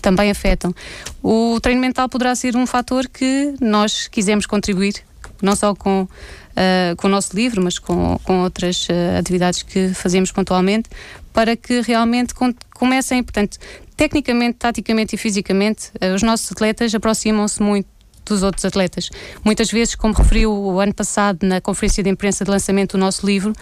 também 0.00 0.30
afetam. 0.30 0.74
O 1.22 1.58
treino 1.60 1.80
mental 1.80 2.08
poderá 2.08 2.34
ser 2.34 2.56
um 2.56 2.66
fator 2.66 3.08
que 3.08 3.54
nós 3.60 4.08
quisemos 4.08 4.46
contribuir, 4.46 4.94
não 5.42 5.54
só 5.54 5.74
com 5.74 6.08
uh, 6.50 6.96
com 6.96 7.08
o 7.08 7.10
nosso 7.10 7.34
livro, 7.34 7.62
mas 7.62 7.78
com, 7.78 8.18
com 8.24 8.42
outras 8.42 8.86
uh, 8.88 9.18
atividades 9.18 9.62
que 9.62 9.92
fazemos 9.94 10.32
pontualmente, 10.32 10.88
para 11.32 11.56
que 11.56 11.80
realmente 11.80 12.34
comecem, 12.74 13.22
portanto, 13.22 13.58
tecnicamente, 13.96 14.58
taticamente 14.58 15.14
e 15.14 15.18
fisicamente, 15.18 15.90
uh, 16.00 16.14
os 16.14 16.22
nossos 16.22 16.50
atletas 16.52 16.94
aproximam-se 16.94 17.62
muito 17.62 17.88
dos 18.26 18.42
outros 18.44 18.64
atletas. 18.64 19.10
Muitas 19.44 19.70
vezes, 19.70 19.96
como 19.96 20.14
referiu 20.14 20.52
o 20.52 20.78
ano 20.78 20.94
passado 20.94 21.44
na 21.44 21.60
conferência 21.60 22.02
de 22.02 22.10
imprensa 22.10 22.44
de 22.44 22.50
lançamento 22.50 22.92
do 22.92 22.98
nosso 22.98 23.26
livro, 23.26 23.52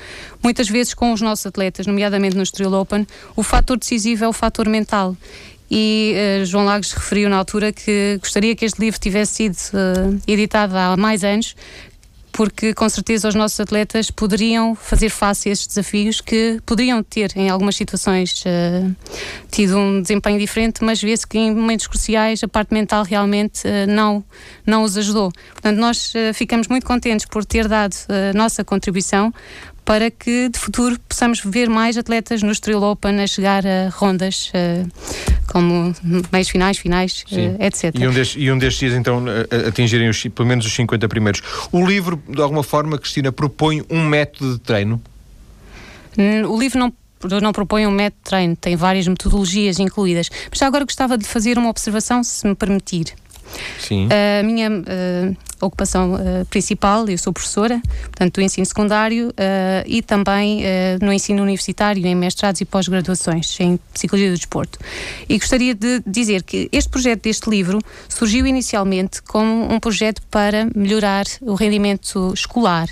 muitas 0.43 0.69
vezes 0.69 0.93
com 0.93 1.13
os 1.13 1.23
nossos 1.23 1.47
atletas, 1.47 1.87
nomeadamente 1.87 2.37
no 2.37 2.43
Estoril 2.43 2.75
Open, 2.75 3.07
o 3.35 3.43
fator 3.43 3.79
decisivo 3.79 4.25
é 4.25 4.29
o 4.29 4.33
fator 4.33 4.69
mental. 4.69 5.17
E 5.71 6.15
uh, 6.43 6.47
João 6.47 6.65
Lagos 6.65 6.93
referiu 6.93 7.29
na 7.29 7.37
altura 7.37 7.73
que 7.73 8.19
gostaria 8.21 8.55
que 8.57 8.65
este 8.65 8.81
livro 8.81 8.99
tivesse 8.99 9.35
sido 9.35 9.57
uh, 9.57 10.21
editado 10.27 10.77
há 10.77 10.97
mais 10.97 11.23
anos, 11.23 11.55
porque 12.33 12.73
com 12.73 12.89
certeza 12.89 13.29
os 13.29 13.35
nossos 13.35 13.59
atletas 13.59 14.11
poderiam 14.11 14.75
fazer 14.75 15.11
face 15.11 15.49
a 15.49 15.53
estes 15.53 15.67
desafios 15.67 16.21
que 16.21 16.61
poderiam 16.65 17.03
ter, 17.03 17.33
em 17.37 17.51
algumas 17.51 17.77
situações, 17.77 18.43
uh, 18.47 18.97
tido 19.51 19.77
um 19.77 20.01
desempenho 20.01 20.39
diferente, 20.39 20.83
mas 20.83 21.03
vê-se 21.03 21.27
que 21.27 21.37
em 21.37 21.55
momentos 21.55 21.87
cruciais 21.87 22.43
a 22.43 22.49
parte 22.49 22.73
mental 22.73 23.03
realmente 23.03 23.65
não, 23.89 24.25
não 24.65 24.85
os 24.85 24.97
ajudou. 24.97 25.31
Portanto, 25.53 25.79
nós 25.79 26.13
ficamos 26.33 26.69
muito 26.69 26.87
contentes 26.87 27.27
por 27.27 27.45
ter 27.45 27.67
dado 27.67 27.95
a 28.09 28.37
nossa 28.37 28.63
contribuição 28.63 29.33
para 29.89 30.11
que 30.11 30.51
de 30.51 30.59
futuro 30.59 31.01
possamos 31.09 31.41
ver 31.43 31.71
mais 31.71 31.97
atletas 31.97 32.43
no 32.43 32.53
Estoril 32.53 32.83
Open 32.83 33.23
a 33.23 33.27
chegar 33.27 33.67
a 33.67 33.89
rondas 33.89 34.53
uh, 34.53 34.87
como 35.51 35.95
meios 36.31 36.51
finais, 36.51 36.77
finais, 36.77 37.25
uh, 37.33 37.65
etc. 37.65 37.95
E 37.99 38.07
um, 38.07 38.13
destes, 38.13 38.37
e 38.39 38.53
um 38.53 38.59
destes 38.59 38.81
dias 38.81 38.95
então 38.95 39.25
atingirem 39.67 40.11
os, 40.11 40.23
pelo 40.25 40.47
menos 40.47 40.67
os 40.67 40.75
50 40.75 41.09
primeiros. 41.09 41.41
O 41.73 41.87
livro, 41.87 42.23
de 42.29 42.39
alguma 42.43 42.63
forma, 42.63 42.99
Cristina, 42.99 43.33
propõe 43.33 43.83
um 43.89 44.07
método 44.07 44.57
de 44.57 44.61
treino? 44.61 45.01
O 46.47 46.61
livro 46.61 46.79
não 46.79 46.93
não 47.43 47.51
propõe 47.51 47.87
um 47.87 47.91
método 47.91 48.21
de 48.23 48.31
treino, 48.31 48.57
tem 48.57 48.77
várias 48.77 49.09
metodologias 49.09 49.79
incluídas. 49.79 50.29
Mas 50.51 50.59
já 50.59 50.67
agora 50.67 50.85
gostava 50.85 51.17
de 51.17 51.27
fazer 51.27 51.59
uma 51.59 51.71
observação, 51.71 52.23
se 52.23 52.47
me 52.47 52.55
permitir. 52.55 53.15
Sim. 53.79 54.09
A 54.11 54.43
minha 54.43 54.71
uh, 54.71 55.37
ocupação 55.61 56.15
uh, 56.15 56.45
principal, 56.47 57.09
eu 57.09 57.19
sou 57.19 57.33
professora, 57.33 57.81
portanto, 58.03 58.35
do 58.35 58.41
ensino 58.41 58.67
secundário 58.67 59.29
uh, 59.29 59.33
e 59.87 60.03
também 60.03 60.63
no 61.01 61.13
ensino 61.13 61.43
universitário, 61.43 62.05
em 62.07 62.15
mestrados 62.15 62.61
e 62.61 62.65
pós-graduações 62.65 63.59
em 63.61 63.79
Psicologia 63.93 64.31
do 64.31 64.37
Desporto. 64.37 64.79
E 65.29 65.39
gostaria 65.39 65.75
de 65.75 66.03
dizer 66.07 66.43
que 66.43 66.69
este 66.73 66.89
projeto 66.91 67.23
deste 67.23 67.49
livro 67.49 67.79
surgiu 68.09 68.47
inicialmente 68.47 69.23
como 69.23 69.73
um 69.73 69.81
projeto 69.81 70.23
para 70.31 70.69
melhorar 70.75 71.25
o 71.41 71.55
rendimento 71.55 72.33
escolar, 72.35 72.89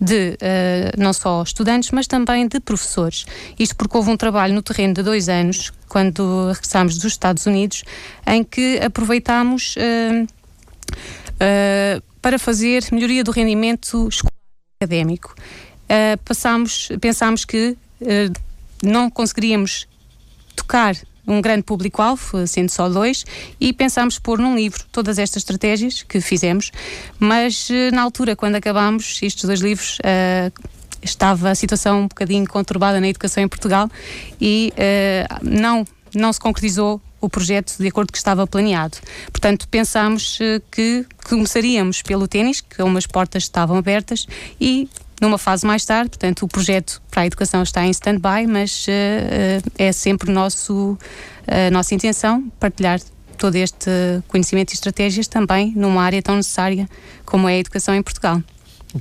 de 0.00 0.30
uh, 0.30 1.00
não 1.00 1.12
só 1.12 1.42
estudantes, 1.42 1.90
mas 1.90 2.06
também 2.06 2.48
de 2.48 2.58
professores. 2.58 3.26
Isto 3.58 3.76
porque 3.76 3.96
houve 3.96 4.10
um 4.10 4.16
trabalho 4.16 4.54
no 4.54 4.62
terreno 4.62 4.94
de 4.94 5.02
dois 5.02 5.28
anos, 5.28 5.72
quando 5.88 6.48
regressámos 6.48 6.96
dos 6.96 7.12
Estados 7.12 7.44
Unidos, 7.46 7.84
em 8.26 8.42
que 8.42 8.80
aproveitámos 8.80 9.76
uh, 9.76 10.24
uh, 10.24 12.02
para 12.22 12.38
fazer 12.38 12.84
melhoria 12.90 13.22
do 13.22 13.30
rendimento 13.30 14.08
escolar 14.08 14.30
académico. 14.82 15.34
passámos, 16.24 16.88
pensámos 17.00 17.44
que 17.44 17.76
não 18.82 19.10
conseguiríamos 19.10 19.86
tocar 20.56 20.94
um 21.26 21.40
grande 21.40 21.62
público-alvo, 21.62 22.46
sendo 22.46 22.70
só 22.70 22.88
dois, 22.88 23.24
e 23.60 23.72
pensámos 23.72 24.18
pôr 24.18 24.38
num 24.38 24.56
livro 24.56 24.84
todas 24.90 25.18
estas 25.18 25.42
estratégias 25.42 26.02
que 26.02 26.20
fizemos, 26.20 26.70
mas 27.18 27.68
eh, 27.70 27.90
na 27.90 28.02
altura, 28.02 28.34
quando 28.34 28.56
acabámos 28.56 29.20
estes 29.22 29.44
dois 29.44 29.60
livros, 29.60 29.98
uh, 30.00 30.68
estava 31.02 31.50
a 31.50 31.54
situação 31.54 32.02
um 32.02 32.08
bocadinho 32.08 32.46
conturbada 32.46 33.00
na 33.00 33.08
educação 33.08 33.42
em 33.42 33.48
Portugal 33.48 33.88
e 34.40 34.72
uh, 34.72 35.38
não, 35.42 35.86
não 36.14 36.32
se 36.32 36.40
concretizou 36.40 37.00
o 37.20 37.28
projeto 37.28 37.76
de 37.78 37.86
acordo 37.86 38.12
que 38.12 38.18
estava 38.18 38.46
planeado. 38.46 38.96
Portanto, 39.30 39.68
pensámos 39.68 40.38
que 40.70 41.04
começaríamos 41.28 42.00
pelo 42.00 42.26
ténis, 42.26 42.62
que 42.62 42.82
umas 42.82 43.06
portas 43.06 43.42
estavam 43.42 43.76
abertas, 43.76 44.26
e 44.58 44.88
numa 45.20 45.38
fase 45.38 45.66
mais 45.66 45.84
tarde, 45.84 46.10
portanto, 46.10 46.44
o 46.44 46.48
projeto 46.48 47.02
para 47.10 47.22
a 47.22 47.26
educação 47.26 47.62
está 47.62 47.84
em 47.84 47.90
stand-by, 47.90 48.46
mas 48.48 48.86
uh, 48.86 49.70
é 49.78 49.92
sempre 49.92 50.32
nosso, 50.32 50.98
a 51.46 51.70
nossa 51.70 51.94
intenção 51.94 52.50
partilhar 52.58 53.00
todo 53.36 53.56
este 53.56 53.90
conhecimento 54.28 54.72
e 54.72 54.74
estratégias 54.74 55.26
também 55.26 55.72
numa 55.74 56.02
área 56.02 56.20
tão 56.22 56.36
necessária 56.36 56.88
como 57.24 57.48
é 57.48 57.54
a 57.54 57.58
educação 57.58 57.94
em 57.94 58.02
Portugal. 58.02 58.42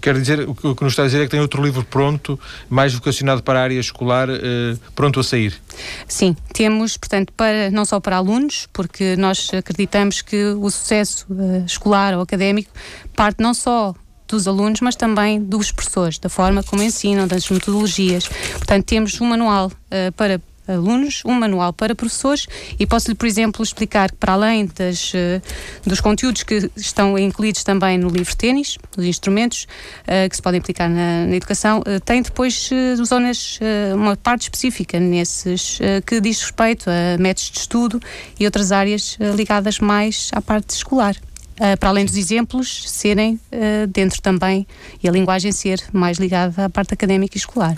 Quer 0.02 0.14
dizer, 0.20 0.48
o 0.48 0.54
que 0.54 0.84
nos 0.84 0.94
está 0.94 1.02
a 1.02 1.06
dizer 1.08 1.22
é 1.22 1.24
que 1.24 1.32
tem 1.32 1.40
outro 1.40 1.64
livro 1.64 1.84
pronto, 1.84 2.40
mais 2.70 2.94
vocacionado 2.94 3.42
para 3.42 3.60
a 3.60 3.64
área 3.64 3.80
escolar, 3.80 4.30
eh, 4.30 4.78
pronto 4.94 5.20
a 5.20 5.24
sair? 5.24 5.60
Sim, 6.08 6.36
temos, 6.54 6.96
portanto, 6.96 7.34
para, 7.34 7.72
não 7.72 7.84
só 7.86 8.00
para 8.00 8.18
alunos, 8.18 8.68
porque 8.72 9.16
nós 9.16 9.50
acreditamos 9.52 10.22
que 10.22 10.44
o 10.46 10.70
sucesso 10.70 11.26
eh, 11.32 11.64
escolar 11.66 12.14
ou 12.14 12.22
académico 12.22 12.72
parte 13.16 13.42
não 13.42 13.54
só 13.54 13.96
dos 14.30 14.48
alunos, 14.48 14.82
mas 14.82 14.96
também 14.96 15.42
dos 15.42 15.72
professores, 15.72 16.18
da 16.20 16.30
forma 16.30 16.64
como 16.64 16.84
ensinam, 16.84 17.28
das 17.28 17.50
metodologias. 17.50 18.28
Portanto, 18.28 18.86
temos 18.86 19.20
um 19.20 19.26
manual 19.26 19.68
uh, 19.68 20.12
para 20.14 20.40
alunos, 20.74 21.24
um 21.26 21.34
manual 21.34 21.74
para 21.74 21.96
professores 21.96 22.48
e 22.80 22.86
posso-lhe, 22.86 23.16
por 23.16 23.26
exemplo, 23.26 23.64
explicar 23.64 24.12
que 24.12 24.18
para 24.18 24.34
além 24.34 24.68
das, 24.68 25.14
uh, 25.14 25.42
dos 25.86 26.00
conteúdos 26.00 26.44
que 26.44 26.70
estão 26.76 27.18
incluídos 27.18 27.64
também 27.64 27.98
no 27.98 28.10
livro 28.10 28.36
ténis, 28.36 28.78
os 28.98 29.06
instrumentos 29.06 29.64
uh, 30.04 30.30
que 30.30 30.36
se 30.36 30.42
podem 30.42 30.60
aplicar 30.60 30.90
na, 30.90 31.26
na 31.26 31.36
educação, 31.36 31.80
uh, 31.80 32.00
tem 32.02 32.22
depois 32.22 32.70
zonas, 33.04 33.60
uma 33.94 34.16
parte 34.16 34.44
específica 34.44 35.00
nesses 35.00 35.80
que 36.06 36.20
diz 36.20 36.42
respeito 36.42 36.90
a 36.90 37.18
métodos 37.18 37.52
de 37.52 37.60
estudo 37.60 38.00
e 38.40 38.46
outras 38.46 38.72
áreas 38.72 39.18
ligadas 39.36 39.80
mais 39.80 40.30
à 40.34 40.42
parte 40.42 40.72
escolar. 40.72 41.16
Uh, 41.60 41.78
para 41.78 41.90
além 41.90 42.06
dos 42.06 42.16
exemplos 42.16 42.90
serem 42.90 43.34
uh, 43.52 43.86
dentro 43.88 44.22
também 44.22 44.66
e 45.04 45.10
a 45.10 45.12
linguagem 45.12 45.52
ser 45.52 45.84
mais 45.92 46.18
ligada 46.18 46.66
à 46.66 46.70
parte 46.70 46.94
académica 46.94 47.36
e 47.36 47.38
escolar. 47.38 47.76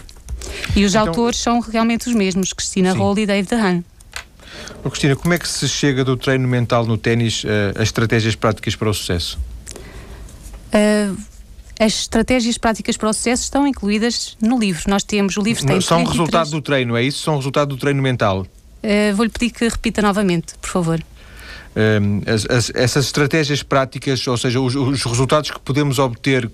E 0.76 0.86
os 0.86 0.94
então, 0.94 1.08
autores 1.08 1.39
são 1.39 1.60
realmente 1.60 2.08
os 2.08 2.13
mesmos, 2.13 2.54
Cristina 2.54 2.94
Roll 2.94 3.17
e 3.17 3.26
David 3.26 3.50
Dehan. 3.50 3.84
Oh, 4.84 4.89
Cristina, 4.91 5.15
como 5.15 5.34
é 5.34 5.39
que 5.39 5.48
se 5.48 5.67
chega 5.67 6.04
do 6.04 6.15
treino 6.15 6.48
mental 6.48 6.86
no 6.86 6.96
ténis 6.96 7.44
uh, 7.44 7.48
a 7.80 7.82
estratégias 7.82 8.36
práticas 8.36 8.76
para 8.76 8.89
o 8.89 8.94
sucesso? 8.94 9.39
as 11.78 11.94
estratégias 11.94 12.58
práticas 12.58 12.96
para 12.96 13.10
o 13.10 13.13
sucesso 13.13 13.44
estão 13.44 13.67
incluídas 13.67 14.38
no 14.39 14.58
livro. 14.58 14.84
Nós 14.88 15.04
temos, 15.04 15.36
o 15.36 15.41
livro 15.41 15.65
tem... 15.65 15.82
São 15.82 15.98
33... 15.98 16.17
resultado 16.17 16.52
do 16.52 16.62
treino, 16.62 16.96
é 16.96 17.04
isso? 17.04 17.24
São 17.24 17.36
resultado 17.36 17.70
do 17.70 17.78
treino 17.78 18.02
mental? 18.02 18.48
Vou-lhe 19.15 19.30
pedir 19.30 19.50
que 19.50 19.67
repita 19.67 20.02
novamente, 20.02 20.54
por 20.62 20.70
favor. 20.70 21.04
Ehm, 21.76 22.22
as, 22.28 22.46
as, 22.50 22.72
essas 22.76 23.06
estratégias 23.06 23.64
práticas, 23.64 24.26
ou 24.28 24.38
seja, 24.38 24.60
os, 24.60 24.76
os, 24.76 25.04
resultados 25.04 25.52
que 25.52 25.60
podemos 25.60 26.00
obter 26.00 26.50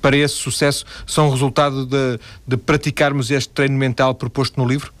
para 0.00 0.16
esse 0.16 0.34
sucesso 0.34 0.84
são 1.06 1.30
resultado 1.30 1.86
de, 1.86 2.20
de 2.46 2.56
praticarmos 2.56 3.30
este 3.30 3.50
treino 3.50 3.76
mental 3.76 4.14
proposto 4.14 4.60
no 4.60 4.66
livro? 4.66 4.92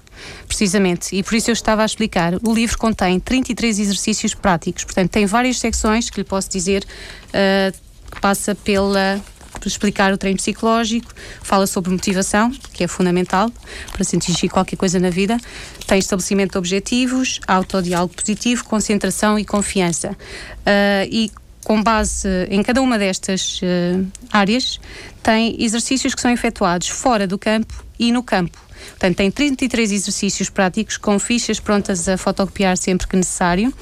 Precisamente, 0.46 1.16
e 1.16 1.22
por 1.22 1.34
isso 1.34 1.50
eu 1.50 1.52
estava 1.52 1.82
a 1.82 1.86
explicar. 1.86 2.34
O 2.42 2.52
livro 2.52 2.76
contém 2.78 3.18
33 3.18 3.78
exercícios 3.78 4.34
práticos, 4.34 4.84
portanto, 4.84 5.10
tem 5.10 5.26
várias 5.26 5.58
secções 5.58 6.10
que 6.10 6.18
lhe 6.18 6.24
posso 6.24 6.50
dizer 6.50 6.84
uh, 6.84 7.76
que 8.10 8.20
passa 8.20 8.54
pela 8.54 9.20
explicar 9.68 10.12
o 10.12 10.18
treino 10.18 10.38
psicológico, 10.38 11.12
fala 11.42 11.66
sobre 11.66 11.90
motivação, 11.90 12.50
que 12.72 12.84
é 12.84 12.88
fundamental 12.88 13.50
para 13.92 14.04
se 14.04 14.16
atingir 14.16 14.48
qualquer 14.48 14.76
coisa 14.76 14.98
na 14.98 15.10
vida, 15.10 15.38
tem 15.86 15.98
estabelecimento 15.98 16.52
de 16.52 16.58
objetivos, 16.58 17.40
autodiálogo 17.46 18.14
positivo, 18.14 18.64
concentração 18.64 19.38
e 19.38 19.44
confiança. 19.44 20.10
Uh, 20.10 21.06
e 21.10 21.30
com 21.64 21.82
base 21.82 22.28
em 22.50 22.62
cada 22.62 22.82
uma 22.82 22.98
destas 22.98 23.60
uh, 23.62 24.06
áreas, 24.32 24.80
tem 25.22 25.62
exercícios 25.62 26.14
que 26.14 26.20
são 26.20 26.30
efetuados 26.30 26.88
fora 26.88 27.26
do 27.26 27.38
campo 27.38 27.84
e 27.98 28.10
no 28.10 28.22
campo. 28.22 28.58
Portanto, 28.90 29.16
tem 29.16 29.30
33 29.30 29.92
exercícios 29.92 30.50
práticos 30.50 30.96
com 30.96 31.18
fichas 31.18 31.60
prontas 31.60 32.08
a 32.08 32.16
fotocopiar 32.16 32.76
sempre 32.76 33.06
que 33.06 33.16
necessário 33.16 33.72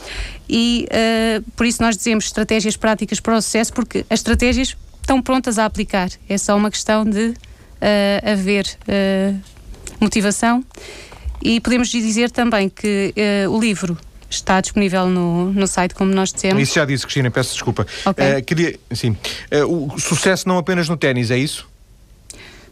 e 0.48 0.86
uh, 0.90 1.50
por 1.52 1.64
isso 1.64 1.82
nós 1.82 1.96
dizemos 1.96 2.26
estratégias 2.26 2.76
práticas 2.76 3.18
para 3.18 3.36
o 3.36 3.42
sucesso, 3.42 3.72
porque 3.72 4.04
as 4.10 4.20
estratégias 4.20 4.76
estão 5.00 5.20
prontas 5.22 5.58
a 5.58 5.64
aplicar. 5.64 6.10
É 6.28 6.38
só 6.38 6.56
uma 6.56 6.70
questão 6.70 7.04
de 7.04 7.28
uh, 7.28 8.30
haver 8.30 8.66
uh, 8.88 9.40
motivação 10.00 10.64
E 11.42 11.60
podemos 11.60 11.88
dizer 11.88 12.30
também 12.30 12.68
que 12.68 13.14
uh, 13.46 13.50
o 13.50 13.60
livro 13.60 13.96
está 14.28 14.60
disponível 14.60 15.06
no, 15.08 15.52
no 15.52 15.66
site, 15.66 15.94
como 15.94 16.12
nós 16.12 16.32
dissemos. 16.32 16.62
Isso 16.62 16.74
já 16.74 16.84
disse, 16.84 17.04
Cristina, 17.04 17.30
peço 17.30 17.52
desculpa. 17.54 17.86
Okay. 18.04 18.42
Queria, 18.42 18.78
sim, 18.92 19.16
o 19.66 19.98
sucesso 19.98 20.46
não 20.46 20.56
apenas 20.56 20.88
no 20.88 20.96
ténis, 20.96 21.32
é 21.32 21.38
isso? 21.38 21.68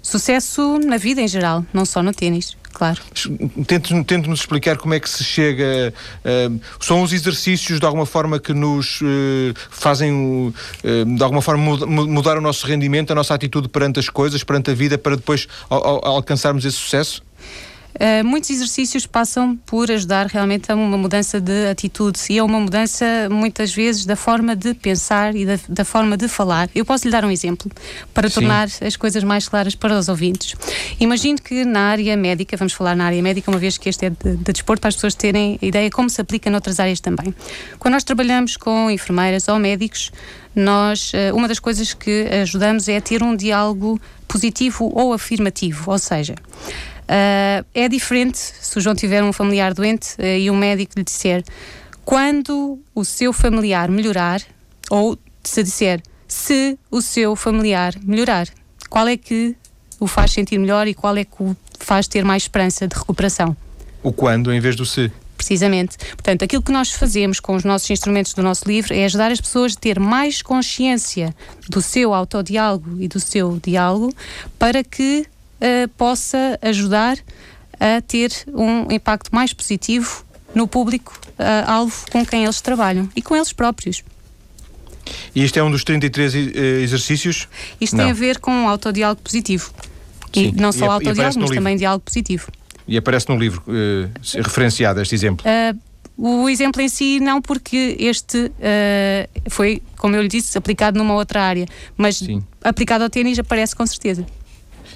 Sucesso 0.01 0.79
na 0.79 0.97
vida 0.97 1.21
em 1.21 1.27
geral, 1.27 1.67
não 1.73 1.85
só 1.85 2.01
no 2.01 2.15
ténis, 2.15 2.57
claro. 2.79 3.01
Tente-nos 3.67 4.07
tente 4.07 4.31
explicar 4.31 4.77
como 4.79 4.95
é 4.95 5.01
que 5.01 5.11
se 5.11 5.25
chega. 5.25 5.93
Uh, 6.25 6.61
são 6.81 7.03
os 7.03 7.13
exercícios 7.13 7.81
de 7.81 7.85
alguma 7.85 8.07
forma 8.07 8.39
que 8.39 8.55
nos 8.55 9.01
uh, 9.01 9.53
fazem, 9.69 10.13
uh, 10.13 11.17
de 11.17 11.23
alguma 11.23 11.43
forma, 11.43 11.77
mudar 11.87 12.39
o 12.39 12.41
nosso 12.41 12.67
rendimento, 12.67 13.11
a 13.11 13.15
nossa 13.15 13.35
atitude 13.35 13.69
perante 13.69 13.99
as 13.99 14.09
coisas, 14.09 14.45
perante 14.45 14.71
a 14.71 14.75
vida, 14.75 14.97
para 14.97 15.17
depois 15.17 15.49
al 15.69 15.85
al 15.85 16.01
alcançarmos 16.05 16.65
esse 16.65 16.77
sucesso? 16.77 17.23
Uh, 17.99 18.25
muitos 18.25 18.49
exercícios 18.51 19.07
passam 19.07 19.57
por 19.67 19.91
ajudar 19.91 20.27
realmente 20.27 20.71
a 20.71 20.75
uma 20.77 20.97
mudança 20.97 21.41
de 21.41 21.67
atitude 21.67 22.21
e 22.31 22.39
a 22.39 22.45
uma 22.45 22.61
mudança, 22.61 23.05
muitas 23.29 23.75
vezes, 23.75 24.07
da 24.07 24.15
forma 24.15 24.55
de 24.55 24.73
pensar 24.73 25.35
e 25.35 25.45
da, 25.45 25.59
da 25.69 25.85
forma 25.85 26.17
de 26.17 26.29
falar. 26.29 26.71
Eu 26.75 26.85
posso 26.85 27.07
lhe 27.07 27.11
dar 27.11 27.25
um 27.25 27.31
exemplo 27.31 27.69
para 28.15 28.29
Sim. 28.29 28.35
tornar 28.35 28.69
as 28.81 28.97
coisas 28.97 29.25
mais 29.25 29.49
claras 29.49 29.75
para 29.75 29.99
os 29.99 30.09
ouvintes. 30.09 30.55
Imagino 31.01 31.39
que 31.43 31.65
na 31.65 31.91
área 31.91 32.17
médica, 32.17 32.57
vamos 32.57 32.73
falar 32.73 32.95
na 32.95 33.05
área 33.05 33.21
médica, 33.21 33.51
uma 33.51 33.59
vez 33.59 33.77
que 33.77 33.89
este 33.89 34.07
é 34.07 34.11
de, 34.11 34.37
de 34.37 34.53
desporto, 34.53 34.81
para 34.81 34.89
as 34.91 34.95
pessoas 34.95 35.17
terem 35.17 35.59
ideia 35.61 35.91
como 35.91 36.09
se 36.09 36.21
aplica 36.21 36.49
noutras 36.49 36.79
áreas 36.79 37.01
também. 37.01 37.35
Quando 37.81 37.95
nós 37.95 38.05
trabalhamos 38.05 38.57
com 38.57 38.89
enfermeiras 38.89 39.49
ou 39.49 39.59
médicos, 39.59 40.13
nós, 40.55 41.13
uh, 41.13 41.35
uma 41.35 41.49
das 41.49 41.59
coisas 41.59 41.93
que 41.95 42.29
ajudamos 42.43 42.89
é 42.89 43.01
ter 43.01 43.25
um 43.25 43.35
diálogo 43.35 44.01
positivo 44.29 44.91
ou 44.95 45.13
afirmativo, 45.13 45.91
ou 45.91 45.99
seja, 45.99 46.35
Uh, 47.09 47.65
é 47.75 47.89
diferente 47.89 48.39
se 48.39 48.77
o 48.77 48.81
João 48.81 48.95
tiver 48.95 49.23
um 49.23 49.33
familiar 49.33 49.73
doente 49.73 50.15
uh, 50.19 50.25
e 50.25 50.51
um 50.51 50.57
médico 50.57 50.93
lhe 50.97 51.05
disser 51.05 51.43
quando 52.05 52.79
o 52.95 53.05
seu 53.05 53.35
familiar 53.35 53.91
melhorar, 53.91 54.41
ou 54.91 55.19
se 55.45 55.63
disser 55.63 56.03
se 56.27 56.79
o 56.91 57.03
seu 57.03 57.37
familiar 57.37 57.95
melhorar, 58.03 58.49
qual 58.89 59.07
é 59.07 59.15
que 59.15 59.55
o 60.01 60.07
faz 60.07 60.33
sentir 60.33 60.59
melhor 60.59 60.89
e 60.89 60.95
qual 60.95 61.15
é 61.19 61.25
que 61.27 61.43
o 61.43 61.55
faz 61.79 62.09
ter 62.09 62.25
mais 62.25 62.45
esperança 62.45 62.89
de 62.89 62.97
recuperação? 62.97 63.55
O 64.03 64.11
quando 64.11 64.51
em 64.51 64.59
vez 64.59 64.75
do 64.75 64.87
se. 64.87 65.13
Precisamente. 65.37 65.99
Portanto, 65.99 66.45
aquilo 66.45 66.63
que 66.63 66.73
nós 66.73 66.93
fazemos 66.93 67.41
com 67.41 67.55
os 67.55 67.63
nossos 67.63 67.91
instrumentos 67.91 68.33
do 68.33 68.43
nosso 68.43 68.67
livro 68.67 68.95
é 68.95 69.05
ajudar 69.05 69.31
as 69.31 69.41
pessoas 69.41 69.77
a 69.77 69.79
ter 69.79 70.01
mais 70.01 70.41
consciência 70.41 71.35
do 71.69 71.83
seu 71.83 72.15
autodiálogo 72.15 72.97
e 73.01 73.07
do 73.07 73.21
seu 73.21 73.61
diálogo 73.63 74.15
para 74.59 74.83
que 74.83 75.27
uh, 75.61 75.89
possa 75.97 76.59
ajudar 76.63 77.19
a 77.79 78.01
ter 78.01 78.33
um 78.49 78.91
impacto 78.93 79.35
mais 79.35 79.53
positivo 79.53 80.25
no 80.55 80.67
público 80.67 81.19
uh, 81.39 81.71
alvo 81.71 82.05
com 82.11 82.25
quem 82.25 82.45
eles 82.45 82.61
trabalham 82.61 83.09
e 83.15 83.23
com 83.23 83.37
eles 83.37 83.53
próprios. 83.53 84.03
E 85.35 85.45
isto 85.45 85.59
é 85.59 85.63
um 85.63 85.71
dos 85.71 85.85
33 85.85 86.35
uh, 86.35 86.39
eh, 86.39 86.61
exercícios? 86.83 87.49
Isto 87.81 87.97
não. 87.97 88.05
tem 88.05 88.11
a 88.11 88.15
ver 88.15 88.39
com 88.39 88.65
o 88.65 88.69
autodiálogo 88.69 89.23
positivo. 89.23 89.73
Sim. 90.35 90.53
E 90.57 90.61
não 90.61 90.73
só 90.73 90.87
e, 90.87 90.89
autodiálogo, 90.89 91.41
mas 91.41 91.51
também 91.51 91.77
diálogo 91.77 92.05
positivo. 92.05 92.51
E 92.87 92.97
aparece 92.97 93.29
no 93.29 93.39
livro 93.39 93.63
uh, 93.67 94.11
referenciado 94.43 95.01
este 95.01 95.15
exemplo? 95.15 95.47
Uh, 95.47 95.79
o 96.19 96.49
exemplo 96.49 96.83
em 96.83 96.89
si 96.89 97.21
não, 97.21 97.41
porque 97.41 97.97
este 97.99 98.37
uh, 98.39 99.51
foi, 99.51 99.83
como 99.97 100.17
eu 100.17 100.23
lhe 100.23 100.29
disse, 100.29 100.59
aplicado 100.59 100.99
numa 100.99 101.15
outra 101.15 101.43
área, 101.43 101.67
mas 101.97 102.17
Sim. 102.17 102.43
aplicado 102.63 103.05
ao 103.05 103.11
ténis 103.11 103.39
aparece 103.39 103.77
com 103.77 103.87
certeza. 103.87 104.27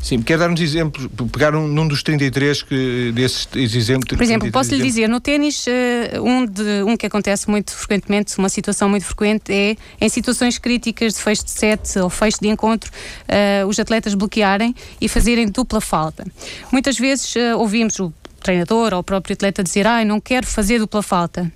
Sim, 0.03 0.21
quer 0.21 0.37
dar-nos 0.37 0.61
exemplos, 0.61 1.07
pegar 1.31 1.55
um, 1.55 1.69
num 1.69 1.87
dos 1.87 2.03
33 2.03 2.65
que, 2.65 3.13
desses 3.15 3.47
exemplos. 3.55 4.17
Por 4.17 4.23
exemplo, 4.25 4.51
posso 4.51 4.75
lhe 4.75 4.83
dizer, 4.83 5.09
no 5.09 5.21
ténis, 5.21 5.65
uh, 5.67 6.21
um, 6.21 6.45
de, 6.45 6.83
um 6.85 6.97
que 6.97 7.07
acontece 7.07 7.49
muito 7.49 7.73
frequentemente, 7.73 8.37
uma 8.37 8.49
situação 8.49 8.89
muito 8.89 9.07
frequente, 9.07 9.53
é 9.53 9.77
em 10.01 10.09
situações 10.09 10.59
críticas 10.59 11.15
de 11.15 11.21
fecho 11.21 11.45
de 11.45 11.53
sete 11.53 12.01
ou 12.01 12.11
fecho 12.11 12.39
de 12.41 12.49
encontro, 12.49 12.91
uh, 12.91 13.67
os 13.69 13.79
atletas 13.79 14.15
bloquearem 14.15 14.75
e 15.01 15.09
fazerem 15.09 15.49
dupla 15.49 15.81
falta. 15.81 16.27
Muitas 16.73 16.99
vezes 16.99 17.33
uh, 17.37 17.57
ouvimos 17.57 18.01
o 18.01 18.13
treinador 18.43 18.93
ou 18.93 18.99
o 18.99 19.05
próprio 19.05 19.35
atleta 19.35 19.63
dizer, 19.63 19.87
ai, 19.87 20.03
ah, 20.03 20.05
não 20.05 20.21
quero 20.21 20.49
fazer 20.49 20.81
dupla 20.81 21.01
falta. 21.03 21.51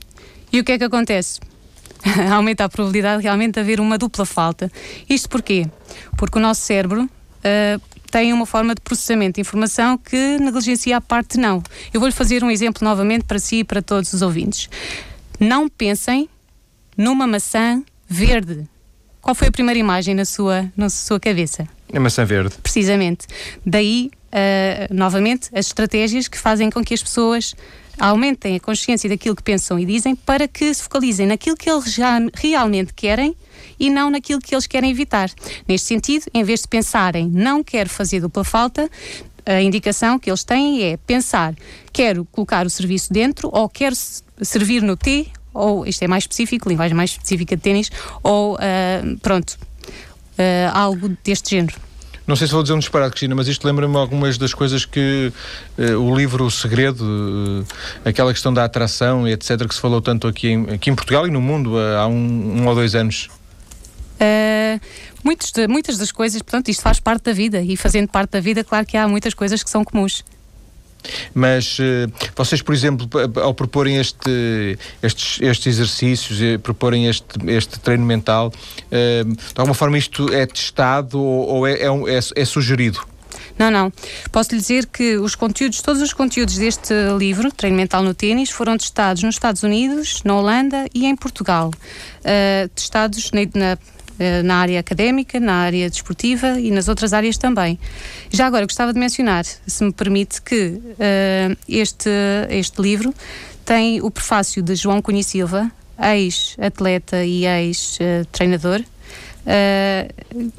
E 0.53 0.61
o 0.61 0.65
que 0.65 0.71
é 0.71 0.79
que 0.79 0.85
acontece? 0.85 1.41
Aumenta 2.33 2.65
a 2.65 2.69
probabilidade 2.69 3.25
realmente 3.25 3.55
de 3.55 3.61
haver 3.61 3.81
uma 3.81 3.99
dupla 3.99 4.25
falta. 4.25 4.71
Isto 5.09 5.29
porquê? 5.29 5.67
Porque 6.17 6.39
o 6.39 6.41
nosso 6.41 6.61
cérebro 6.61 7.03
uh, 7.03 7.96
têm 8.17 8.33
uma 8.33 8.47
forma 8.47 8.75
de 8.75 8.81
processamento 8.81 9.35
de 9.35 9.43
informação 9.43 9.99
que 9.99 10.39
negligencia 10.39 10.97
a 10.97 11.01
parte 11.03 11.37
não. 11.37 11.63
Eu 11.93 12.01
vou-lhe 12.01 12.15
fazer 12.15 12.43
um 12.43 12.51
exemplo 12.51 12.83
novamente 12.83 13.25
para 13.25 13.39
si 13.39 13.57
e 13.57 13.65
para 13.65 13.83
todos 13.83 14.11
os 14.15 14.23
ouvintes. 14.23 14.71
Não 15.39 15.69
pensem 15.69 16.27
numa 16.97 17.27
maçã 17.27 17.83
verde. 18.09 18.67
Qual 19.21 19.35
foi 19.35 19.49
a 19.49 19.53
primeira 19.53 19.79
imagem 19.79 20.15
na 20.15 20.25
sua, 20.25 20.73
na 20.75 20.89
sua 20.89 21.21
cabeça? 21.21 21.69
A 21.93 22.01
maçã 22.01 22.25
verde. 22.25 22.55
Precisamente. 22.63 23.27
Daí, 23.67 24.11
uh, 24.33 24.95
novamente, 24.95 25.51
as 25.53 25.67
estratégias 25.67 26.27
que 26.27 26.39
fazem 26.39 26.71
com 26.71 26.83
que 26.83 26.95
as 26.95 27.03
pessoas 27.03 27.55
aumentem 27.99 28.57
a 28.57 28.61
consciência 28.61 29.09
daquilo 29.09 29.37
que 29.37 29.43
pensam 29.43 29.79
e 29.79 29.85
dizem 29.85 30.15
para 30.15 30.47
que 30.47 30.73
se 30.73 30.83
focalizem 30.83 31.27
naquilo 31.27 31.57
que 31.57 31.71
eles 31.71 31.93
já 31.93 32.19
realmente 32.35 32.93
querem 32.95 33.37
e 33.79 33.91
não 33.91 34.11
naquilo 34.11 34.41
que 34.41 34.55
eles 34.55 34.67
querem 34.67 34.91
evitar. 34.91 35.31
Neste 35.67 35.89
sentido, 35.89 36.27
em 36.33 36.45
vez 36.45 36.63
de 36.63 36.69
pensarem 36.69 37.29
não 37.29 37.63
quero 37.63 37.89
fazer 37.89 38.21
dupla 38.21 38.45
falta, 38.45 38.91
a 39.45 39.61
indicação 39.63 40.19
que 40.19 40.29
eles 40.29 40.43
têm 40.43 40.83
é 40.83 40.97
pensar 40.97 41.55
quero 41.93 42.25
colocar 42.27 42.67
o 42.67 42.71
serviço 42.71 43.13
dentro 43.13 43.49
ou 43.53 43.69
quero 43.69 43.95
servir 44.43 44.83
no 44.83 44.97
T 44.97 45.31
ou 45.57 45.87
isto 45.87 46.03
é 46.03 46.07
mais 46.07 46.25
específico, 46.25 46.69
linguagem 46.69 46.95
mais 46.95 47.11
específica 47.13 47.57
de 47.57 47.63
ténis, 47.63 47.91
ou 48.23 48.57
uh, 48.57 49.19
pronto, 49.23 49.59
uh, 50.39 50.71
algo 50.73 51.09
deste 51.25 51.57
género. 51.57 51.86
Não 52.27 52.35
sei 52.35 52.49
se 52.49 52.53
vou 52.53 52.63
dizer 52.63 52.75
um 52.75 52.79
disparate, 52.81 53.13
Cristina, 53.13 53.37
mas 53.37 53.47
isto 53.47 53.65
lembra-me 53.65 53.97
algumas 53.97 54.37
das 54.37 54.53
coisas 54.53 54.85
que 54.85 55.33
uh, 55.79 55.83
o 56.01 56.17
livro 56.17 56.45
O 56.45 56.51
Segredo, 56.51 57.05
uh, 57.05 57.65
aquela 58.05 58.33
questão 58.33 58.53
da 58.53 58.65
atração 58.65 59.29
e 59.29 59.33
etc., 59.33 59.67
que 59.67 59.75
se 59.75 59.81
falou 59.81 60.03
tanto 60.03 60.27
aqui 60.27 60.49
em, 60.49 60.71
aqui 60.75 60.91
em 60.91 60.95
Portugal 60.95 61.27
e 61.29 61.31
no 61.31 61.41
mundo 61.41 61.75
uh, 61.75 61.99
há 61.99 62.07
um, 62.09 62.63
um, 62.63 62.67
ou 62.67 62.75
dois 62.75 62.97
anos. 62.97 63.29
muitos 65.23 65.53
de, 65.53 65.69
muitas 65.69 65.99
das 65.99 66.11
coisas, 66.11 66.43
portanto, 66.43 66.69
isto 66.69 66.83
faz 66.83 66.99
parte 66.99 67.25
da 67.25 67.33
vida 67.33 67.61
e 67.61 67.77
fazendo 67.77 68.09
parte 68.09 68.31
da 68.31 68.41
vida, 68.41 68.65
claro 68.65 68.85
que 68.85 68.97
há 68.97 69.07
muitas 69.07 69.33
coisas 69.33 69.63
que 69.63 69.71
são 69.71 69.85
comuns. 69.85 70.25
Mas 71.35 71.79
uh, 71.79 72.11
vocês, 72.35 72.63
por 72.63 72.75
exemplo, 72.75 73.09
ao 73.41 73.55
proporem 73.55 73.97
este, 73.97 74.79
estes, 75.03 75.41
estes 75.41 75.67
exercícios, 75.67 76.41
e 76.41 76.59
proporem 76.59 77.07
este, 77.07 77.27
este 77.47 77.79
treino 77.81 78.05
mental, 78.05 78.53
uh, 78.53 79.25
de 79.35 79.55
alguma 79.57 79.75
forma 79.75 79.99
isto 79.99 80.33
é 80.33 80.47
testado 80.47 81.21
ou, 81.21 81.67
é, 81.67 81.75
é, 81.75 81.87
é, 81.87 82.19
é 82.35 82.45
sugerido? 82.45 83.01
Não, 83.59 83.71
não. 83.71 83.91
Posso 84.31 84.53
lhe 84.53 84.61
dizer 84.61 84.87
que 84.87 85.17
os 85.17 85.35
conteúdos, 85.35 85.81
todos 85.81 86.03
os 86.03 86.13
conteúdos 86.13 86.59
deste 86.59 86.93
livro, 87.19 87.51
Treino 87.51 87.77
Mental 87.77 88.03
no 88.03 88.13
Ténis, 88.13 88.51
foram 88.51 88.77
testados 88.77 89.23
nos 89.23 89.35
Estados 89.35 89.63
Unidos, 89.63 90.23
na 90.25 90.37
Holanda 90.37 90.87
e 90.95 91.07
em 91.07 91.17
Portugal. 91.17 91.71
Uh, 92.21 92.69
testados 92.75 93.31
na, 93.33 93.41
na 93.55 93.73
eh, 93.73 93.79
na 94.45 94.57
área 94.57 94.81
académica, 94.81 95.39
na 95.39 95.55
área 95.55 95.89
desportiva 95.89 96.59
e 96.61 96.71
nas 96.71 96.89
outras 96.89 97.13
áreas 97.13 97.37
também. 97.37 97.79
Já 98.31 98.47
agora 98.47 98.65
gostava 98.65 98.93
de 98.93 98.99
mencionar, 98.99 99.45
se 99.45 99.85
me 99.85 99.93
permite, 99.93 100.41
que 100.43 100.81
uh, 100.81 101.57
este, 101.69 102.11
este 102.51 102.81
livro 102.81 103.15
tem 103.65 104.01
o 104.01 104.11
prefácio 104.11 104.63
de 104.63 104.75
João 104.75 105.03
Cunha 105.03 105.23
Silva, 105.23 105.71
ex-atleta 105.99 107.25
e 107.25 107.47
ex-treinador, 107.47 108.81
uh, 108.81 110.53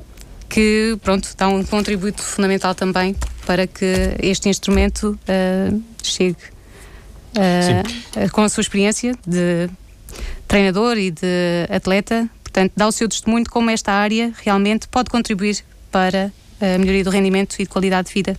que 0.49 0.97
pronto, 1.01 1.29
dá 1.37 1.47
um 1.47 1.63
contributo 1.63 2.21
fundamental 2.21 2.73
também 2.73 3.15
para 3.45 3.67
que 3.67 4.15
este 4.21 4.49
instrumento 4.49 5.19
uh, 5.27 5.83
chegue 6.03 6.37
com 8.31 8.41
a 8.41 8.49
sua 8.49 8.61
experiência 8.61 9.15
de 9.27 9.69
treinador 10.47 10.97
e 10.97 11.11
de 11.11 11.67
atleta 11.69 12.27
Portanto, 12.57 12.73
dá 12.75 12.87
o 12.87 12.91
seu 12.91 13.07
testemunho 13.07 13.43
de 13.43 13.51
como 13.51 13.69
esta 13.69 13.91
área 13.91 14.33
realmente 14.43 14.87
pode 14.87 15.11
contribuir 15.11 15.63
para 15.91 16.31
a 16.59 16.77
melhoria 16.79 17.03
do 17.03 17.11
rendimento 17.11 17.53
e 17.59 17.63
de 17.63 17.69
qualidade 17.69 18.07
de 18.07 18.15
vida 18.15 18.35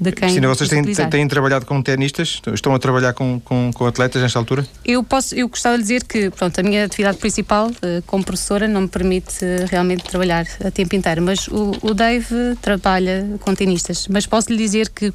de 0.00 0.10
quem 0.10 0.22
Cristina, 0.22 0.48
vocês 0.48 0.68
têm, 0.68 0.82
têm, 0.82 1.28
trabalhado 1.28 1.64
com 1.64 1.80
tenistas? 1.80 2.42
Estão 2.52 2.74
a 2.74 2.78
trabalhar 2.80 3.12
com, 3.12 3.38
com, 3.38 3.70
com, 3.72 3.86
atletas 3.86 4.20
nesta 4.20 4.40
altura? 4.40 4.66
Eu 4.84 5.04
posso, 5.04 5.32
eu 5.36 5.48
gostava 5.48 5.76
de 5.76 5.82
dizer 5.82 6.02
que 6.02 6.28
pronto, 6.30 6.58
a 6.58 6.62
minha 6.64 6.86
atividade 6.86 7.18
principal 7.18 7.68
uh, 7.68 8.02
como 8.04 8.24
professora 8.24 8.66
não 8.66 8.80
me 8.80 8.88
permite 8.88 9.44
uh, 9.44 9.66
realmente 9.70 10.02
trabalhar 10.02 10.44
a 10.64 10.70
tempo 10.72 10.96
inteiro, 10.96 11.22
mas 11.22 11.46
o, 11.46 11.70
o 11.82 11.94
Dave 11.94 12.56
trabalha 12.60 13.38
com 13.40 13.54
tenistas. 13.54 14.08
Mas 14.08 14.26
posso 14.26 14.50
lhe 14.50 14.58
dizer 14.58 14.88
que 14.90 15.14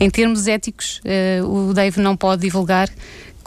em 0.00 0.08
termos 0.08 0.46
éticos 0.46 1.02
uh, 1.42 1.46
o 1.46 1.74
Dave 1.74 2.00
não 2.00 2.16
pode 2.16 2.40
divulgar 2.40 2.88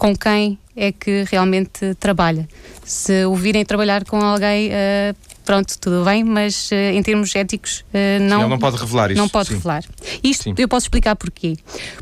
com 0.01 0.15
quem 0.15 0.57
é 0.75 0.91
que 0.91 1.25
realmente 1.29 1.93
trabalha. 1.99 2.49
Se 2.83 3.23
o 3.25 3.35
virem 3.35 3.63
trabalhar 3.63 4.03
com 4.03 4.19
alguém 4.19 4.69
uh, 4.69 5.15
pronto, 5.45 5.77
tudo 5.79 6.03
bem, 6.03 6.23
mas 6.23 6.71
uh, 6.71 6.75
em 6.75 7.03
termos 7.03 7.35
éticos 7.35 7.81
uh, 7.93 8.19
não. 8.19 8.41
Sim, 8.41 8.49
não 8.49 8.57
pode 8.57 8.77
revelar 8.77 9.11
isso. 9.11 9.21
Não 9.21 9.29
pode 9.29 9.49
sim. 9.49 9.53
revelar. 9.53 9.83
Isto 10.23 10.45
sim. 10.45 10.55
eu 10.57 10.67
posso 10.67 10.85
explicar 10.85 11.15
porquê. 11.15 11.55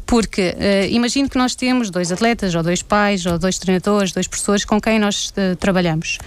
Porque 0.05 0.55
imagino 0.91 1.27
que 1.27 1.37
nós 1.37 1.55
temos 1.55 1.89
dois 1.89 2.09
atletas, 2.09 2.55
ou 2.55 2.63
dois 2.63 2.81
pais, 2.81 3.25
ou 3.25 3.37
dois 3.37 3.59
treinadores, 3.59 4.13
dois 4.13 4.29
professores 4.29 4.63
com 4.63 4.79
quem 4.79 4.97
nós 4.97 5.33
trabalhamos. 5.59 6.19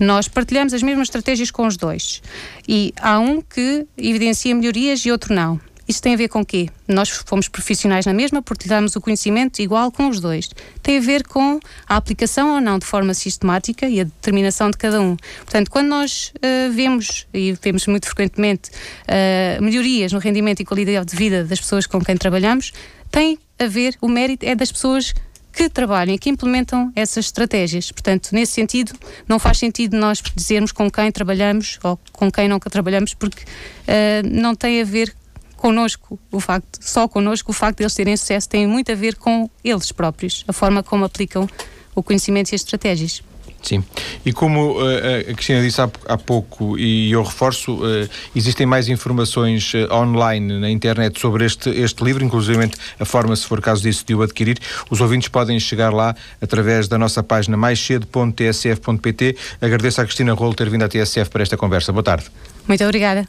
Nós 0.00 0.26
partilhamos 0.26 0.74
as 0.74 0.82
mesmas 0.82 1.06
estratégias 1.06 1.52
com 1.52 1.68
os 1.68 1.76
dois. 1.76 2.20
E 2.66 2.92
há 3.00 3.20
um 3.20 3.40
que 3.40 3.86
evidencia 3.96 4.52
melhorias 4.56 5.06
e 5.06 5.12
outro 5.12 5.32
não. 5.32 5.60
Isso 5.92 6.00
tem 6.00 6.14
a 6.14 6.16
ver 6.16 6.28
com 6.28 6.40
o 6.40 6.46
quê? 6.46 6.70
Nós 6.88 7.10
fomos 7.10 7.48
profissionais 7.48 8.06
na 8.06 8.14
mesma, 8.14 8.40
partilhamos 8.40 8.96
o 8.96 9.00
conhecimento 9.02 9.60
igual 9.60 9.92
com 9.92 10.08
os 10.08 10.20
dois. 10.20 10.48
Tem 10.82 10.96
a 10.96 11.00
ver 11.02 11.22
com 11.22 11.60
a 11.86 11.96
aplicação 11.96 12.54
ou 12.54 12.62
não 12.62 12.78
de 12.78 12.86
forma 12.86 13.12
sistemática 13.12 13.86
e 13.86 14.00
a 14.00 14.04
determinação 14.04 14.70
de 14.70 14.78
cada 14.78 15.02
um. 15.02 15.18
Portanto, 15.44 15.70
quando 15.70 15.88
nós 15.88 16.32
uh, 16.36 16.72
vemos, 16.72 17.26
e 17.34 17.52
vemos 17.62 17.86
muito 17.86 18.06
frequentemente, 18.06 18.70
uh, 18.70 19.62
melhorias 19.62 20.14
no 20.14 20.18
rendimento 20.18 20.60
e 20.60 20.64
qualidade 20.64 21.10
de 21.10 21.14
vida 21.14 21.44
das 21.44 21.60
pessoas 21.60 21.86
com 21.86 22.02
quem 22.02 22.16
trabalhamos, 22.16 22.72
tem 23.10 23.38
a 23.58 23.66
ver, 23.66 23.94
o 24.00 24.08
mérito 24.08 24.46
é 24.46 24.54
das 24.54 24.72
pessoas 24.72 25.12
que 25.52 25.68
trabalham 25.68 26.14
e 26.14 26.18
que 26.18 26.30
implementam 26.30 26.90
essas 26.96 27.26
estratégias. 27.26 27.92
Portanto, 27.92 28.30
nesse 28.32 28.52
sentido, 28.52 28.94
não 29.28 29.38
faz 29.38 29.58
sentido 29.58 29.94
nós 29.98 30.22
dizermos 30.34 30.72
com 30.72 30.90
quem 30.90 31.12
trabalhamos 31.12 31.78
ou 31.82 32.00
com 32.12 32.32
quem 32.32 32.48
não 32.48 32.58
trabalhamos, 32.58 33.12
porque 33.12 33.42
uh, 33.42 34.26
não 34.26 34.54
tem 34.54 34.80
a 34.80 34.84
ver 34.84 35.14
connosco, 35.62 36.18
o 36.32 36.40
facto, 36.40 36.80
só 36.80 37.06
connosco, 37.06 37.52
o 37.52 37.54
facto 37.54 37.78
de 37.78 37.84
eles 37.84 37.94
terem 37.94 38.16
sucesso 38.16 38.48
tem 38.48 38.66
muito 38.66 38.90
a 38.90 38.96
ver 38.96 39.14
com 39.14 39.48
eles 39.62 39.92
próprios, 39.92 40.44
a 40.48 40.52
forma 40.52 40.82
como 40.82 41.04
aplicam 41.04 41.48
o 41.94 42.02
conhecimento 42.02 42.50
e 42.50 42.56
as 42.56 42.62
estratégias. 42.62 43.22
Sim, 43.62 43.84
e 44.26 44.32
como 44.32 44.72
uh, 44.72 45.20
a 45.20 45.34
Cristina 45.34 45.62
disse 45.62 45.80
há, 45.80 45.88
há, 46.08 46.18
pouco, 46.18 46.76
e 46.76 47.12
eu 47.12 47.22
reforço, 47.22 47.74
uh, 47.74 48.08
existem 48.34 48.66
mais 48.66 48.88
informações 48.88 49.72
uh, 49.74 49.94
online 49.94 50.58
na 50.58 50.68
internet 50.68 51.20
sobre 51.20 51.44
este, 51.44 51.70
este 51.70 52.02
livro, 52.02 52.24
inclusive 52.24 52.68
a 52.98 53.04
forma, 53.04 53.36
se 53.36 53.46
for 53.46 53.60
caso 53.60 53.84
disso, 53.84 54.04
de 54.04 54.16
o 54.16 54.22
adquirir. 54.22 54.58
Os 54.90 55.00
ouvintes 55.00 55.28
podem 55.28 55.60
chegar 55.60 55.92
lá 55.92 56.12
através 56.40 56.88
da 56.88 56.98
nossa 56.98 57.22
página 57.22 57.56
maiscedo.tsf.pt. 57.56 59.36
Agradeço 59.60 60.00
à 60.00 60.04
Cristina 60.04 60.32
Rolo 60.32 60.54
ter 60.54 60.68
vindo 60.68 60.82
à 60.82 60.88
TSF 60.88 61.30
para 61.30 61.44
esta 61.44 61.56
conversa. 61.56 61.92
Boa 61.92 62.02
tarde. 62.02 62.24
Muito 62.66 62.82
obrigada. 62.82 63.28